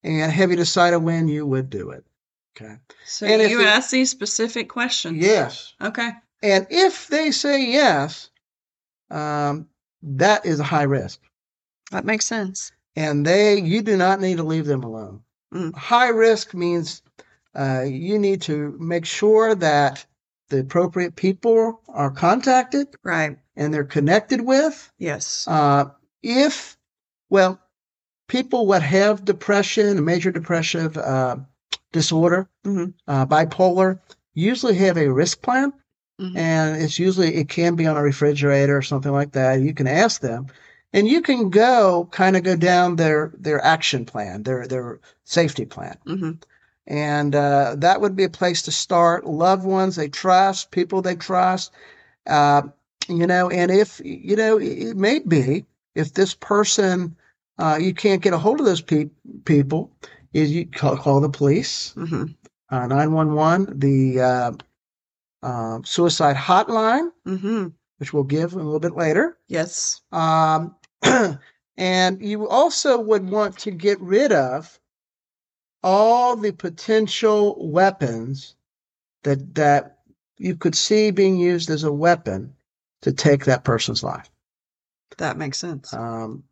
And 0.03 0.33
have 0.33 0.49
you 0.49 0.57
decided 0.57 0.97
when 1.01 1.29
you 1.29 1.45
would 1.45 1.69
do 1.69 1.91
it? 1.91 2.07
Okay. 2.57 2.77
So 3.05 3.27
And 3.27 3.51
you 3.51 3.67
ask 3.67 3.91
these 3.91 4.11
specific 4.11 4.71
questions. 4.71 5.23
Yes. 5.23 5.75
Okay. 5.79 6.11
And 6.43 6.67
if 6.71 7.09
they 7.09 7.31
say 7.31 7.67
yes, 7.67 8.31
um, 9.11 9.69
that 10.03 10.47
is 10.47 10.59
a 10.59 10.65
high 10.65 10.85
risk. 10.85 11.21
That 11.91 12.07
makes 12.07 12.25
sense. 12.25 12.73
And 12.97 13.27
they, 13.27 13.61
you 13.61 13.83
do 13.83 13.99
not 13.99 14.23
need 14.23 14.39
to 14.39 14.43
leave 14.43 14.65
them 14.65 14.85
alone. 14.85 15.21
Mm. 15.53 15.75
High 15.75 16.09
risk 16.09 16.55
means 16.55 17.03
uh, 17.55 17.83
you 17.87 18.19
need 18.19 18.43
to 18.43 18.77
make 18.79 19.05
sure 19.05 19.55
that 19.55 20.05
the 20.49 20.61
appropriate 20.61 21.17
people 21.17 21.81
are 21.89 22.11
contacted 22.11 22.89
Right. 23.03 23.39
and 23.57 23.73
they're 23.73 23.85
connected 23.85 24.41
with. 24.41 24.91
Yes. 24.99 25.47
Uh, 25.49 25.87
if, 26.23 26.77
well, 27.29 27.61
people 28.29 28.67
what 28.67 28.83
have 28.83 29.25
depression, 29.25 29.99
a 29.99 30.03
major 30.03 30.31
depressive 30.31 30.97
uh, 30.97 31.37
disorder, 31.93 32.49
Mhm. 32.65 32.95
uh, 33.09 33.27
bipolar, 33.27 34.01
usually 34.35 34.75
have 34.75 34.97
a 34.97 35.09
risk 35.09 35.41
plan. 35.43 35.73
Mhm. 36.21 36.37
And 36.37 36.83
it's 36.83 36.99
usually, 36.99 37.35
it 37.37 37.49
can 37.49 37.75
be 37.77 37.87
on 37.87 37.97
a 37.97 38.03
refrigerator 38.03 38.77
or 38.77 38.83
something 38.83 39.13
like 39.13 39.33
that. 39.33 39.61
You 39.61 39.73
can 39.75 39.87
ask 39.87 40.21
them 40.21 40.47
and 40.93 41.09
you 41.09 41.23
can 41.23 41.51
go 41.51 42.09
kind 42.11 42.37
of 42.37 42.43
go 42.43 42.57
down 42.57 42.97
their, 42.97 43.33
their 43.39 43.65
action 43.65 44.05
plan, 44.05 44.43
their, 44.43 44.67
their 44.67 45.01
safety 45.25 45.65
plan. 45.65 45.97
hmm 46.07 46.33
And 46.91 47.37
uh, 47.37 47.77
that 47.79 48.01
would 48.01 48.17
be 48.17 48.25
a 48.25 48.29
place 48.29 48.63
to 48.63 48.73
start. 48.73 49.25
Loved 49.25 49.65
ones 49.65 49.95
they 49.95 50.09
trust, 50.09 50.73
people 50.73 51.01
they 51.01 51.15
trust. 51.15 51.71
Uh, 52.27 52.63
you 53.09 53.29
know, 53.29 53.49
and 53.49 53.71
if, 53.71 54.01
you 54.05 54.35
know, 54.35 54.59
it 54.59 54.97
may 54.97 55.21
be 55.21 55.65
if 55.95 56.15
this 56.15 56.35
person, 56.35 57.17
uh, 57.59 57.79
you 57.81 57.95
can't 57.95 58.23
get 58.23 58.33
a 58.35 58.39
hold 58.39 58.59
of 58.59 58.67
those 58.67 58.81
pe- 58.81 59.11
people, 59.45 59.93
is 60.33 60.51
you 60.51 60.67
call, 60.67 60.97
call 60.97 61.21
the 61.21 61.29
police, 61.29 61.93
hmm 61.93 62.25
uh, 62.71 62.87
911, 62.89 63.79
the 63.79 64.21
uh, 64.21 64.53
uh, 65.45 65.79
suicide 65.85 66.37
hotline, 66.37 67.13
hmm 67.25 67.69
which 67.99 68.13
we'll 68.13 68.25
give 68.25 68.55
a 68.55 68.57
little 68.57 68.81
bit 68.81 68.97
later. 68.97 69.39
Yes. 69.47 70.01
Um, 70.11 70.75
and 71.77 72.21
you 72.21 72.49
also 72.49 72.99
would 72.99 73.31
want 73.31 73.59
to 73.59 73.71
get 73.71 74.01
rid 74.01 74.33
of 74.33 74.80
all 75.83 76.37
the 76.37 76.53
potential 76.53 77.57
weapons 77.71 78.55
that 79.23 79.55
that 79.55 79.99
you 80.37 80.57
could 80.57 80.75
see 80.75 81.11
being 81.11 81.37
used 81.37 81.71
as 81.71 81.85
a 81.85 81.93
weapon 81.93 82.55
to 83.03 83.13
take 83.13 83.45
that 83.45 83.65
person's 83.65 84.03
life. 84.03 84.31
That 85.19 85.37
makes 85.37 85.59
sense. 85.59 85.93
Um, 85.93 86.45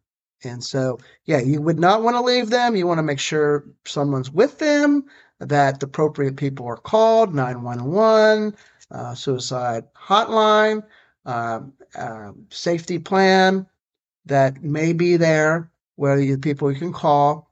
and 0.45 0.63
so, 0.63 0.99
yeah, 1.25 1.41
you 1.41 1.61
would 1.61 1.79
not 1.79 2.03
want 2.03 2.17
to 2.17 2.23
leave 2.23 2.51
them. 2.51 2.77
You 2.77 2.87
want 2.87 2.99
to 2.99 3.03
make 3.03 3.19
sure 3.19 3.65
someone's 3.85 4.31
with 4.31 4.59
them, 4.59 5.05
that 5.41 5.81
the 5.81 5.87
appropriate 5.87 6.37
people 6.37 6.67
are 6.67 6.77
called 6.77 7.35
911, 7.35 8.55
uh, 8.91 9.15
suicide 9.15 9.85
hotline, 9.95 10.83
uh, 11.27 11.61
uh, 11.95 12.33
safety 12.51 12.99
plan 12.99 13.67
that 14.27 14.63
may 14.63 14.93
be 14.93 15.17
there 15.17 15.71
where 15.97 16.17
the 16.17 16.37
people 16.37 16.71
you 16.71 16.79
can 16.79 16.93
call. 16.93 17.48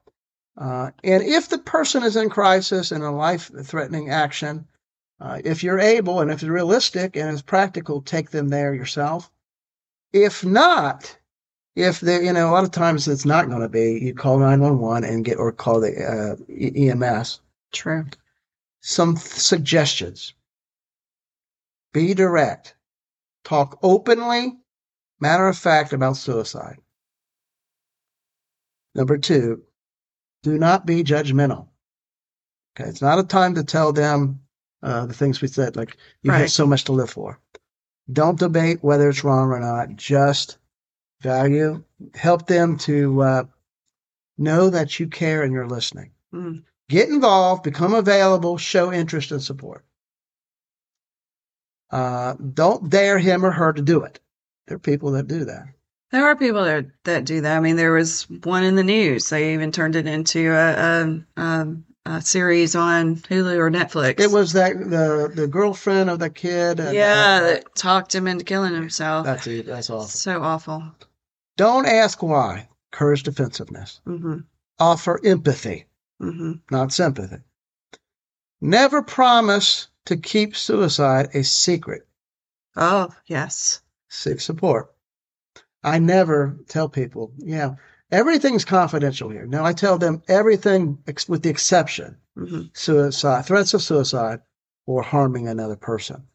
Uh, 0.57 0.91
and 1.05 1.23
if 1.23 1.49
the 1.49 1.59
person 1.59 2.03
is 2.03 2.17
in 2.17 2.31
crisis 2.31 2.91
and 2.91 3.05
a 3.05 3.11
life 3.11 3.51
threatening 3.63 4.11
action, 4.11 4.67
uh, 5.21 5.41
if 5.45 5.63
you're 5.63 5.79
able 5.79 6.21
and 6.21 6.31
if 6.31 6.43
it's 6.43 6.45
realistic 6.45 7.17
and 7.17 7.31
it's 7.31 7.43
practical, 7.43 8.01
take 8.01 8.31
them 8.31 8.49
there 8.49 8.75
yourself. 8.75 9.31
If 10.13 10.45
not, 10.45 11.19
if 11.75 12.01
they, 12.01 12.25
you 12.25 12.33
know, 12.33 12.49
a 12.49 12.53
lot 12.53 12.65
of 12.65 12.71
times 12.71 13.07
it's 13.07 13.27
not 13.27 13.49
going 13.49 13.61
to 13.61 13.69
be, 13.69 13.99
you 14.03 14.15
call 14.15 14.39
911 14.39 15.05
and 15.05 15.25
get, 15.25 15.39
or 15.39 15.53
call 15.53 15.81
the 15.81 15.95
uh, 15.95 16.37
EMS. 16.51 17.41
True. 17.73 18.07
Some 18.81 19.17
th- 19.17 19.27
suggestions. 19.27 20.33
Be 21.93 22.15
direct. 22.15 22.75
Talk 23.45 23.79
openly, 23.83 24.57
matter 25.21 25.49
of 25.49 25.59
fact 25.59 25.93
about 25.93 26.17
suicide. 26.17 26.79
Number 28.95 29.19
two, 29.19 29.63
do 30.47 30.57
not 30.59 30.87
be 30.87 31.03
judgmental. 31.03 31.67
Okay, 32.79 32.89
it's 32.89 33.03
not 33.03 33.19
a 33.19 33.25
time 33.25 33.57
to 33.57 33.65
tell 33.65 33.93
them 33.93 34.39
uh, 34.81 35.05
the 35.07 35.13
things 35.13 35.41
we 35.41 35.49
said, 35.49 35.75
like 35.75 35.97
you 36.23 36.31
Right. 36.31 36.43
have 36.43 36.53
so 36.53 36.65
much 36.69 36.85
to 36.85 36.93
live 36.93 37.11
for. 37.11 37.41
Don't 38.13 38.39
debate 38.39 38.79
whether 38.81 39.09
it's 39.09 39.25
wrong 39.25 39.51
or 39.51 39.59
not. 39.59 39.97
Just 39.97 40.59
value, 41.21 41.83
help 42.15 42.47
them 42.47 42.77
to 42.79 43.23
uh, 43.23 43.45
know 44.39 44.71
that 44.71 45.01
you 45.01 45.09
care 45.09 45.43
and 45.43 45.53
you're 45.53 45.67
listening. 45.67 46.13
Mm. 46.33 46.63
Get 46.89 47.09
involved, 47.09 47.65
become 47.65 47.93
available, 47.95 48.57
show 48.57 48.93
interest 48.93 49.33
and 49.33 49.43
support. 49.43 49.85
Uh, 51.91 52.35
don't 52.35 52.89
dare 52.89 53.19
him 53.19 53.45
or 53.45 53.51
her 53.51 53.73
to 53.73 53.83
do 53.83 54.03
it. 54.05 54.21
There 54.69 54.77
are 54.77 54.79
people 54.79 55.11
that 55.13 55.27
do 55.27 55.47
that. 55.47 55.67
There 56.13 56.25
are 56.27 56.37
people 56.37 56.65
that 56.65 56.87
that 57.05 57.25
do 57.25 57.41
that. 57.41 57.57
I 57.57 57.61
mean, 57.61 57.77
there 57.77 57.93
was 57.93 58.23
one 58.45 58.63
in 58.65 58.77
the 58.77 58.85
news. 58.85 59.29
They 59.29 59.53
even 59.55 59.73
turned 59.73 59.97
it 59.97 60.07
into 60.07 60.51
a, 60.53 60.73
a, 61.37 61.41
a, 61.43 61.77
a 62.07 62.23
series 62.23 62.77
on 62.77 63.17
Hulu 63.17 63.57
or 63.57 63.71
Netflix. 63.71 64.21
It 64.21 64.31
was 64.31 64.53
that 64.53 64.79
the 64.79 65.31
the 65.35 65.49
girlfriend 65.49 66.09
of 66.09 66.19
the 66.21 66.31
kid. 66.31 66.79
and, 66.79 66.95
yeah, 66.95 67.41
uh, 67.43 67.47
that 67.47 67.75
talked 67.75 68.15
him 68.15 68.29
into 68.29 68.45
killing 68.45 68.75
himself. 68.75 69.27
that's 69.27 69.47
it. 69.49 69.67
That's 69.67 69.91
awful. 69.91 70.07
So 70.07 70.43
awful. 70.43 70.85
Don't 71.57 71.87
ask 71.87 72.23
why. 72.23 72.69
Courage, 72.93 73.25
defensiveness. 73.25 74.01
hmm 74.05 74.39
Offer 74.79 75.21
empathy, 75.25 75.87
hmm 76.21 76.53
not 76.71 76.93
sympathy. 76.93 77.39
Never 78.61 79.03
promise 79.03 79.89
to 80.07 80.17
keep 80.17 80.57
suicide 80.57 81.31
a 81.35 81.43
secret. 81.43 82.07
Oh 82.77 83.09
yes. 83.27 83.81
Seek 84.09 84.41
support. 84.41 84.93
I 85.87 86.01
never 86.01 86.59
tell 86.67 86.89
people, 86.89 87.33
yeah, 87.39 87.77
everything's 88.11 88.65
confidential 88.65 89.31
here. 89.31 89.47
Now 89.47 89.65
I 89.65 89.73
tell 89.73 89.99
them 89.99 90.21
everything 90.27 90.99
ex- 91.07 91.29
with 91.29 91.43
the 91.43 91.49
exception 91.49 92.17
hmm 92.37 92.63
suicide, 92.75 93.47
threats 93.47 93.73
of 93.73 93.81
suicide, 93.83 94.41
or 94.85 95.03
harming 95.03 95.47
another 95.49 95.77
person. 95.77 96.27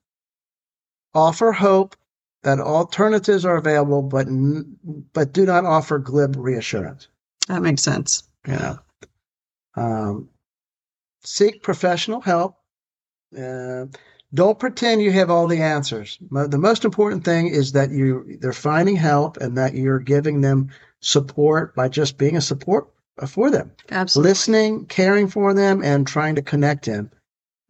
Offer 1.14 1.52
hope 1.52 1.98
that 2.44 2.60
alternatives 2.60 3.44
are 3.46 3.58
available, 3.58 4.02
but 4.02 4.28
n- 4.28 4.78
but 5.14 5.34
do 5.34 5.46
not 5.46 5.66
offer 5.66 6.00
glib 6.00 6.38
reassurance. 6.38 7.10
That 7.50 7.62
makes 7.62 7.84
sense. 7.84 8.24
You 8.48 8.54
know, 8.54 8.80
um, 9.76 10.30
seek 11.24 11.62
professional 11.62 12.22
help. 12.22 12.56
Uh, 13.38 13.86
don't 14.34 14.60
pretend 14.60 15.02
you 15.02 15.12
have 15.12 15.30
all 15.30 15.48
the 15.48 15.62
answers. 15.62 16.18
The 16.32 16.58
most 16.58 16.86
important 16.86 17.26
thing 17.26 17.48
is 17.48 17.74
that 17.74 17.92
you 17.92 18.38
they're 18.40 18.54
finding 18.54 18.96
help 18.96 19.38
and 19.38 19.58
that 19.58 19.74
you're 19.74 20.00
giving 20.00 20.42
them 20.42 20.70
support 21.02 21.76
by 21.76 21.90
just 21.90 22.18
being 22.18 22.38
a 22.38 22.42
support 22.42 22.88
for 23.28 23.52
them 23.52 23.72
Absolutely. 23.90 24.30
listening, 24.30 24.86
caring 24.86 25.28
for 25.28 25.54
them, 25.54 25.84
and 25.84 26.08
trying 26.08 26.36
to 26.36 26.42
connect 26.42 26.86
them 26.86 27.12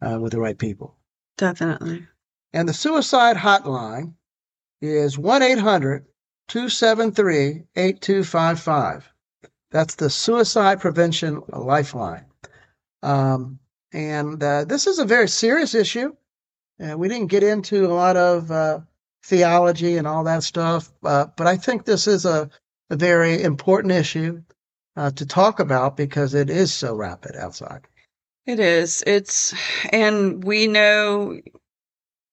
uh, 0.00 0.18
with 0.20 0.32
the 0.32 0.40
right 0.40 0.58
people. 0.58 0.94
Definitely. 1.36 2.06
And 2.52 2.68
the 2.68 2.74
suicide 2.74 3.36
hotline 3.36 4.14
is 4.80 5.18
1 5.18 5.42
800 5.42 6.04
273 6.48 7.64
8255. 7.74 9.12
That's 9.70 9.94
the 9.94 10.10
Suicide 10.10 10.80
Prevention 10.80 11.42
Lifeline. 11.48 12.26
Um, 13.02 13.58
and 13.92 14.42
uh, 14.42 14.64
this 14.64 14.86
is 14.86 14.98
a 14.98 15.04
very 15.04 15.28
serious 15.28 15.74
issue. 15.74 16.14
And 16.82 16.98
we 16.98 17.08
didn't 17.08 17.28
get 17.28 17.44
into 17.44 17.86
a 17.86 17.94
lot 17.94 18.16
of 18.16 18.50
uh, 18.50 18.80
theology 19.22 19.98
and 19.98 20.06
all 20.06 20.24
that 20.24 20.42
stuff, 20.42 20.92
uh, 21.04 21.26
but 21.36 21.46
I 21.46 21.56
think 21.56 21.84
this 21.84 22.08
is 22.08 22.24
a, 22.24 22.50
a 22.90 22.96
very 22.96 23.40
important 23.40 23.92
issue 23.92 24.42
uh, 24.96 25.12
to 25.12 25.24
talk 25.24 25.60
about 25.60 25.96
because 25.96 26.34
it 26.34 26.50
is 26.50 26.74
so 26.74 26.94
rapid 26.96 27.36
outside. 27.36 27.86
It 28.46 28.58
is. 28.58 29.04
It's 29.06 29.54
and 29.92 30.42
we 30.42 30.66
know 30.66 31.40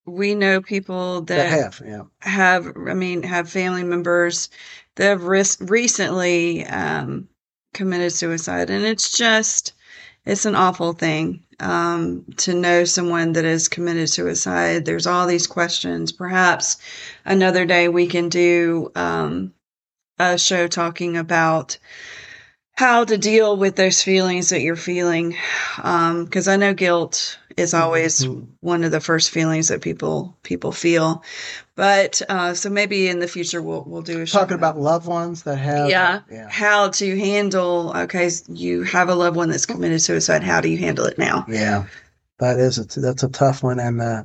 we 0.08 0.34
know 0.34 0.62
people 0.62 1.22
That 1.22 1.36
that 1.38 1.50
have, 1.50 1.82
yeah. 1.86 2.02
have 2.22 2.76
I 2.88 2.96
mean 2.96 3.22
have 3.22 3.48
family 3.48 3.84
members 3.84 4.50
that 4.96 5.10
have 5.10 5.24
ris- 5.26 5.62
recently 5.62 6.66
um, 6.66 7.30
committed 7.76 8.14
suicide, 8.14 8.72
and 8.72 8.84
it's 8.84 9.16
just 9.16 9.74
it's 10.26 10.46
an 10.46 10.56
awful 10.56 10.94
thing 10.94 11.44
um, 11.60 12.26
to 12.38 12.54
know 12.54 12.84
someone 12.84 13.34
that 13.34 13.46
has 13.46 13.68
committed 13.68 14.10
suicide. 14.10 14.86
There's 14.86 15.08
all 15.08 15.28
these 15.28 15.48
questions. 15.48 16.12
Perhaps 16.12 16.78
another 17.26 17.66
day 17.66 17.88
we 17.90 18.08
can 18.08 18.30
do 18.30 18.92
um, 18.96 19.54
a 20.20 20.38
show 20.38 20.68
talking 20.68 21.18
about 21.18 21.78
how 22.74 23.04
to 23.04 23.18
deal 23.18 23.58
with 23.58 23.76
those 23.76 24.04
feelings 24.04 24.50
that 24.50 24.62
you're 24.62 24.76
feeling 24.76 25.36
because 25.76 26.48
i 26.48 26.56
know 26.56 26.74
guilt 26.74 27.39
is 27.60 27.74
always 27.74 28.24
Mhm. 28.26 28.48
one 28.62 28.84
of 28.84 28.92
the 28.92 29.00
first 29.00 29.30
feelings 29.30 29.68
that 29.68 29.82
people 29.82 30.38
people 30.44 30.72
feel 30.72 31.24
but 31.76 32.22
uh, 32.30 32.54
so 32.54 32.70
maybe 32.70 33.08
in 33.08 33.20
the 33.20 33.28
future 33.28 33.62
we'll 33.62 33.84
we'll 33.88 34.02
do 34.02 34.22
a 34.22 34.26
show 34.26 34.40
Talking 34.40 34.56
about 34.56 34.80
loved 34.80 35.08
ones 35.08 35.44
that 35.44 35.58
have, 35.58 35.90
yeah, 35.90 36.22
yeah, 36.32 36.48
how 36.50 36.90
to 36.90 37.20
handle 37.20 37.94
okay 37.96 38.30
you 38.48 38.84
have 38.84 39.10
a 39.10 39.16
loved 39.16 39.36
one 39.38 39.50
that's 39.50 39.66
committed 39.66 40.02
suicide 40.02 40.44
how 40.44 40.62
do 40.62 40.70
you 40.70 40.78
handle 40.78 41.06
it 41.06 41.18
now 41.18 41.46
yeah. 41.48 41.86
That 42.40 42.58
is 42.58 42.78
a, 42.78 43.02
that's 43.02 43.24
a 43.24 43.28
tough 43.28 43.64
one, 43.64 43.82
and 43.82 44.02
uh, 44.02 44.24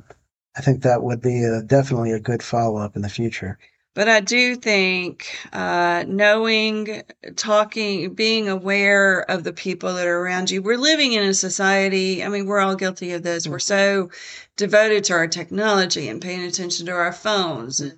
I 0.55 0.61
think 0.61 0.83
that 0.83 1.03
would 1.03 1.21
be 1.21 1.43
a, 1.43 1.61
definitely 1.61 2.13
a 2.13 2.19
good 2.19 2.41
follow 2.41 2.77
up 2.77 2.95
in 2.95 3.01
the 3.01 3.09
future. 3.09 3.59
But 3.95 4.09
I 4.09 4.19
do 4.19 4.55
think 4.55 5.25
uh, 5.53 6.03
knowing, 6.07 7.03
talking, 7.37 8.13
being 8.13 8.49
aware 8.49 9.21
of 9.31 9.45
the 9.45 9.53
people 9.53 9.93
that 9.95 10.05
are 10.05 10.19
around 10.19 10.51
you. 10.51 10.61
We're 10.61 10.77
living 10.77 11.13
in 11.13 11.23
a 11.23 11.33
society. 11.33 12.23
I 12.23 12.27
mean, 12.27 12.45
we're 12.45 12.59
all 12.59 12.75
guilty 12.75 13.13
of 13.13 13.23
this. 13.23 13.47
We're 13.47 13.57
so 13.59 14.11
devoted 14.57 15.05
to 15.05 15.13
our 15.13 15.27
technology 15.27 16.09
and 16.09 16.21
paying 16.21 16.43
attention 16.43 16.85
to 16.87 16.91
our 16.91 17.13
phones. 17.13 17.79
And 17.79 17.97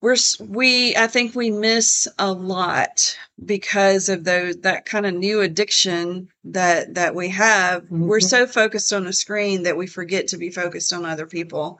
we're 0.00 0.16
we. 0.40 0.96
I 0.96 1.06
think 1.08 1.34
we 1.34 1.50
miss 1.50 2.08
a 2.18 2.32
lot 2.32 3.16
because 3.44 4.08
of 4.08 4.24
those 4.24 4.56
that 4.58 4.86
kind 4.86 5.04
of 5.06 5.14
new 5.14 5.40
addiction 5.42 6.28
that 6.44 6.94
that 6.94 7.14
we 7.14 7.28
have. 7.30 7.84
We're 7.90 8.20
Mhm. 8.20 8.30
so 8.30 8.46
focused 8.46 8.92
on 8.92 9.04
the 9.04 9.12
screen 9.12 9.64
that 9.64 9.76
we 9.76 9.86
forget 9.86 10.28
to 10.28 10.38
be 10.38 10.50
focused 10.50 10.92
on 10.92 11.04
other 11.04 11.26
people. 11.26 11.78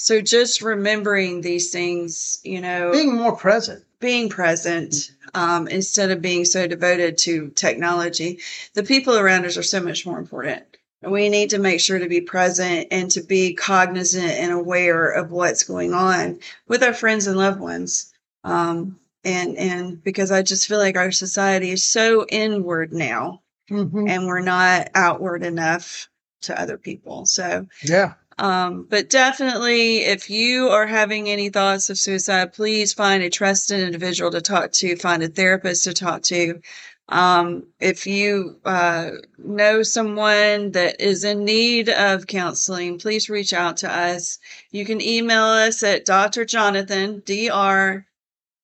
So 0.00 0.20
just 0.20 0.62
remembering 0.62 1.40
these 1.40 1.70
things, 1.70 2.38
you 2.44 2.60
know, 2.60 2.92
Being 2.92 3.14
more 3.16 3.36
present. 3.36 3.84
being 3.98 4.28
present 4.28 4.94
um, 5.34 5.66
instead 5.66 6.12
of 6.12 6.22
being 6.22 6.44
so 6.44 6.68
devoted 6.68 7.18
to 7.18 7.48
technology. 7.50 8.38
The 8.74 8.84
people 8.84 9.18
around 9.18 9.44
us 9.44 9.56
are 9.56 9.62
so 9.64 9.80
much 9.80 10.06
more 10.06 10.20
important. 10.20 10.62
We 11.02 11.28
need 11.28 11.50
to 11.50 11.58
make 11.58 11.80
sure 11.80 11.98
to 11.98 12.08
be 12.08 12.20
present 12.20 12.86
and 12.92 13.10
to 13.10 13.22
be 13.22 13.54
cognizant 13.54 14.30
and 14.30 14.52
aware 14.52 15.10
of 15.10 15.32
what's 15.32 15.64
going 15.64 15.92
on 15.92 16.38
with 16.68 16.84
our 16.84 16.94
friends 16.94 17.26
and 17.26 17.36
loved 17.36 17.58
ones. 17.60 18.12
Um, 18.44 19.00
and 19.24 19.56
and 19.56 20.02
because 20.04 20.30
I 20.30 20.42
just 20.42 20.68
feel 20.68 20.78
like 20.78 20.96
our 20.96 21.10
society 21.10 21.70
is 21.72 21.84
so 21.84 22.24
inward 22.28 22.92
now, 22.92 23.42
Mhm. 23.68 24.08
and 24.08 24.26
we're 24.28 24.40
not 24.40 24.90
outward 24.94 25.42
enough 25.42 26.08
to 26.42 26.58
other 26.60 26.78
people. 26.78 27.26
So 27.26 27.66
Yeah. 27.82 28.14
Um, 28.38 28.86
but 28.88 29.10
definitely, 29.10 29.98
if 29.98 30.30
you 30.30 30.68
are 30.68 30.86
having 30.86 31.28
any 31.28 31.50
thoughts 31.50 31.90
of 31.90 31.98
suicide, 31.98 32.52
please 32.52 32.92
find 32.92 33.22
a 33.22 33.30
trusted 33.30 33.80
individual 33.80 34.30
to 34.30 34.40
talk 34.40 34.72
to, 34.72 34.96
find 34.96 35.22
a 35.22 35.28
therapist 35.28 35.84
to 35.84 35.92
talk 35.92 36.22
to. 36.24 36.60
Um, 37.08 37.66
if 37.80 38.06
you 38.06 38.60
uh, 38.64 39.10
know 39.38 39.82
someone 39.82 40.72
that 40.72 41.00
is 41.00 41.24
in 41.24 41.44
need 41.44 41.88
of 41.88 42.26
counseling, 42.26 42.98
please 42.98 43.30
reach 43.30 43.52
out 43.52 43.78
to 43.78 43.90
us. 43.90 44.38
You 44.70 44.84
can 44.84 45.00
email 45.00 45.44
us 45.44 45.82
at 45.82 46.04
Dr. 46.04 46.44
Jonathan, 46.44 47.22
D 47.24 47.48
R 47.50 48.06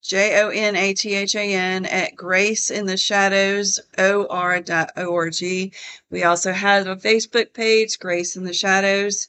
J 0.05 0.43
O 0.43 0.51
N 0.51 0.77
A 0.77 0.93
T 0.93 1.14
H 1.14 1.35
A 1.35 1.55
N, 1.55 1.87
at 1.87 2.14
Grace 2.14 2.71
in 2.71 2.85
the 2.85 2.99
Shadows, 2.99 3.81
O 3.97 4.27
R 4.29 4.61
dot 4.61 4.90
O 4.99 5.14
R 5.14 5.31
G. 5.31 5.73
We 6.11 6.25
also 6.25 6.53
have 6.53 6.87
a 6.87 6.97
Facebook 6.97 7.55
page, 7.55 7.99
Grace 7.99 8.37
in 8.37 8.45
the 8.45 8.53
Shadows. 8.53 9.29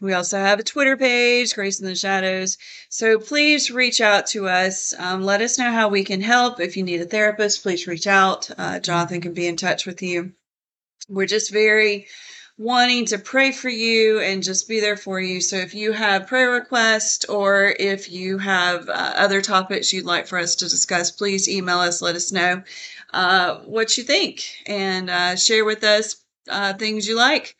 We 0.00 0.14
also 0.14 0.38
have 0.38 0.58
a 0.58 0.62
Twitter 0.64 0.96
page, 0.96 1.54
Grace 1.54 1.80
in 1.80 1.86
the 1.86 1.94
Shadows. 1.94 2.56
So 2.88 3.18
please 3.18 3.70
reach 3.70 4.00
out 4.00 4.26
to 4.28 4.48
us. 4.48 4.94
Um, 4.98 5.22
let 5.22 5.42
us 5.42 5.58
know 5.58 5.70
how 5.70 5.88
we 5.88 6.04
can 6.04 6.22
help. 6.22 6.58
If 6.58 6.78
you 6.78 6.82
need 6.82 7.02
a 7.02 7.04
therapist, 7.04 7.62
please 7.62 7.86
reach 7.86 8.06
out. 8.06 8.50
Uh, 8.56 8.80
Jonathan 8.80 9.20
can 9.20 9.34
be 9.34 9.46
in 9.46 9.56
touch 9.56 9.84
with 9.84 10.00
you. 10.00 10.32
We're 11.10 11.26
just 11.26 11.52
very 11.52 12.06
wanting 12.60 13.06
to 13.06 13.16
pray 13.16 13.50
for 13.50 13.70
you 13.70 14.20
and 14.20 14.42
just 14.42 14.68
be 14.68 14.80
there 14.80 14.96
for 14.96 15.18
you. 15.18 15.40
So 15.40 15.56
if 15.56 15.74
you 15.74 15.92
have 15.92 16.26
prayer 16.26 16.50
requests 16.50 17.24
or 17.24 17.74
if 17.80 18.10
you 18.10 18.36
have 18.36 18.86
uh, 18.86 19.14
other 19.16 19.40
topics 19.40 19.94
you'd 19.94 20.04
like 20.04 20.26
for 20.26 20.38
us 20.38 20.56
to 20.56 20.68
discuss, 20.68 21.10
please 21.10 21.48
email 21.48 21.78
us. 21.78 22.02
Let 22.02 22.16
us 22.16 22.32
know 22.32 22.62
uh, 23.14 23.60
what 23.60 23.96
you 23.96 24.04
think 24.04 24.44
and 24.66 25.08
uh, 25.08 25.36
share 25.36 25.64
with 25.64 25.82
us 25.84 26.16
uh, 26.50 26.74
things 26.74 27.08
you 27.08 27.16
like. 27.16 27.56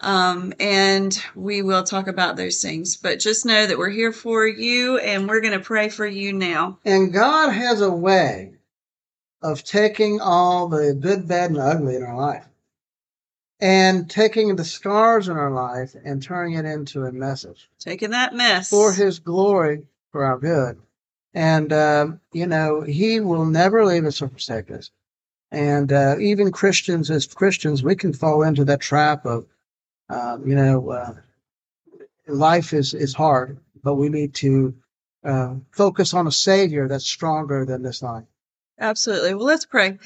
Um, 0.00 0.52
and 0.58 1.16
we 1.36 1.62
will 1.62 1.84
talk 1.84 2.08
about 2.08 2.36
those 2.36 2.60
things. 2.60 2.96
But 2.96 3.20
just 3.20 3.46
know 3.46 3.68
that 3.68 3.78
we're 3.78 3.88
here 3.88 4.12
for 4.12 4.48
you 4.48 4.98
and 4.98 5.28
we're 5.28 5.42
going 5.42 5.56
to 5.56 5.64
pray 5.64 5.90
for 5.90 6.08
you 6.08 6.32
now. 6.32 6.80
And 6.84 7.12
God 7.12 7.50
has 7.50 7.82
a 7.82 7.92
way 7.92 8.54
of 9.42 9.62
taking 9.62 10.20
all 10.20 10.66
the 10.66 10.92
good, 10.92 11.28
bad, 11.28 11.50
and 11.50 11.60
ugly 11.60 11.94
in 11.94 12.02
our 12.02 12.16
life 12.16 12.49
and 13.60 14.08
taking 14.08 14.56
the 14.56 14.64
scars 14.64 15.28
in 15.28 15.36
our 15.36 15.50
life 15.50 15.94
and 16.04 16.22
turning 16.22 16.54
it 16.54 16.64
into 16.64 17.04
a 17.04 17.12
message. 17.12 17.68
Taking 17.78 18.10
that 18.10 18.34
mess 18.34 18.70
for 18.70 18.92
His 18.92 19.18
glory, 19.18 19.86
for 20.12 20.24
our 20.24 20.38
good. 20.38 20.80
And, 21.34 21.72
um, 21.72 22.20
you 22.32 22.46
know, 22.46 22.80
He 22.80 23.20
will 23.20 23.44
never 23.44 23.84
leave 23.84 24.04
us 24.04 24.20
or 24.22 24.28
forsake 24.28 24.70
us. 24.70 24.90
And 25.52 25.92
uh, 25.92 26.16
even 26.20 26.52
Christians, 26.52 27.10
as 27.10 27.26
Christians, 27.26 27.82
we 27.82 27.96
can 27.96 28.12
fall 28.12 28.42
into 28.42 28.64
that 28.66 28.80
trap 28.80 29.26
of 29.26 29.46
um, 30.10 30.46
you 30.46 30.56
know, 30.56 30.90
uh, 30.90 31.14
life 32.26 32.72
is, 32.72 32.94
is 32.94 33.14
hard, 33.14 33.58
but 33.82 33.94
we 33.94 34.08
need 34.08 34.34
to 34.34 34.74
uh, 35.24 35.54
focus 35.70 36.14
on 36.14 36.26
a 36.26 36.32
Savior 36.32 36.88
that's 36.88 37.06
stronger 37.06 37.64
than 37.64 37.82
this 37.82 38.02
life. 38.02 38.24
Absolutely. 38.80 39.34
Well, 39.34 39.44
let's 39.44 39.66
pray. 39.66 39.98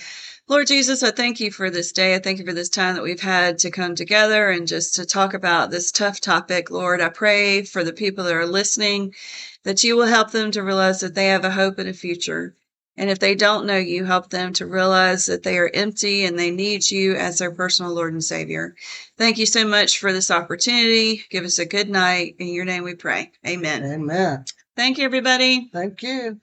Lord 0.49 0.67
Jesus, 0.67 1.03
I 1.03 1.11
thank 1.13 1.41
you 1.41 1.51
for 1.51 1.71
this 1.71 1.93
day. 1.93 2.15
I 2.15 2.19
thank 2.19 2.39
you 2.39 2.45
for 2.45 2.53
this 2.53 2.69
time 2.69 2.97
that 2.97 3.05
we've 3.05 3.21
had 3.21 3.59
to 3.61 3.71
come 3.71 3.95
together 3.95 4.51
and 4.51 4.67
just 4.67 4.97
to 4.97 5.07
talk 5.07 5.33
about 5.33 5.71
this 5.71 5.93
tough 5.93 6.21
topic. 6.21 6.71
Lord, 6.71 7.01
I 7.01 7.09
pray 7.09 7.63
for 7.63 7.85
the 7.85 7.93
people 7.93 8.25
that 8.25 8.35
are 8.35 8.45
listening 8.47 9.15
that 9.63 9.85
you 9.85 9.97
will 9.97 10.07
help 10.07 10.33
them 10.33 10.51
to 10.51 10.63
realize 10.63 11.01
that 11.01 11.15
they 11.15 11.29
have 11.29 11.45
a 11.45 11.51
hope 11.51 11.79
and 11.79 11.89
a 11.89 11.95
future. 11.95 12.57
And 12.97 13.11
if 13.11 13.19
they 13.21 13.35
don't 13.35 13.67
know 13.67 13.79
you, 13.79 14.05
help 14.05 14.31
them 14.31 14.53
to 14.55 14.67
realize 14.67 15.27
that 15.27 15.43
they 15.43 15.57
are 15.59 15.71
empty 15.73 16.25
and 16.25 16.39
they 16.39 16.51
need 16.51 16.91
you 16.91 17.15
as 17.15 17.39
their 17.39 17.51
personal 17.51 17.93
Lord 17.93 18.13
and 18.13 18.23
Savior. 18.23 18.75
Thank 19.17 19.39
you 19.39 19.47
so 19.47 19.67
much 19.67 19.99
for 19.99 20.13
this 20.13 20.31
opportunity. 20.31 21.25
Give 21.31 21.45
us 21.45 21.59
a 21.59 21.67
good 21.67 21.89
night. 21.89 22.37
In 22.39 22.49
your 22.49 22.65
name 22.65 22.85
we 22.85 22.95
pray. 22.95 23.33
Amen. 23.47 23.85
Amen. 23.85 24.45
Thank 24.77 24.99
you, 24.99 25.05
everybody. 25.05 25.71
Thank 25.73 26.03
you. 26.03 26.41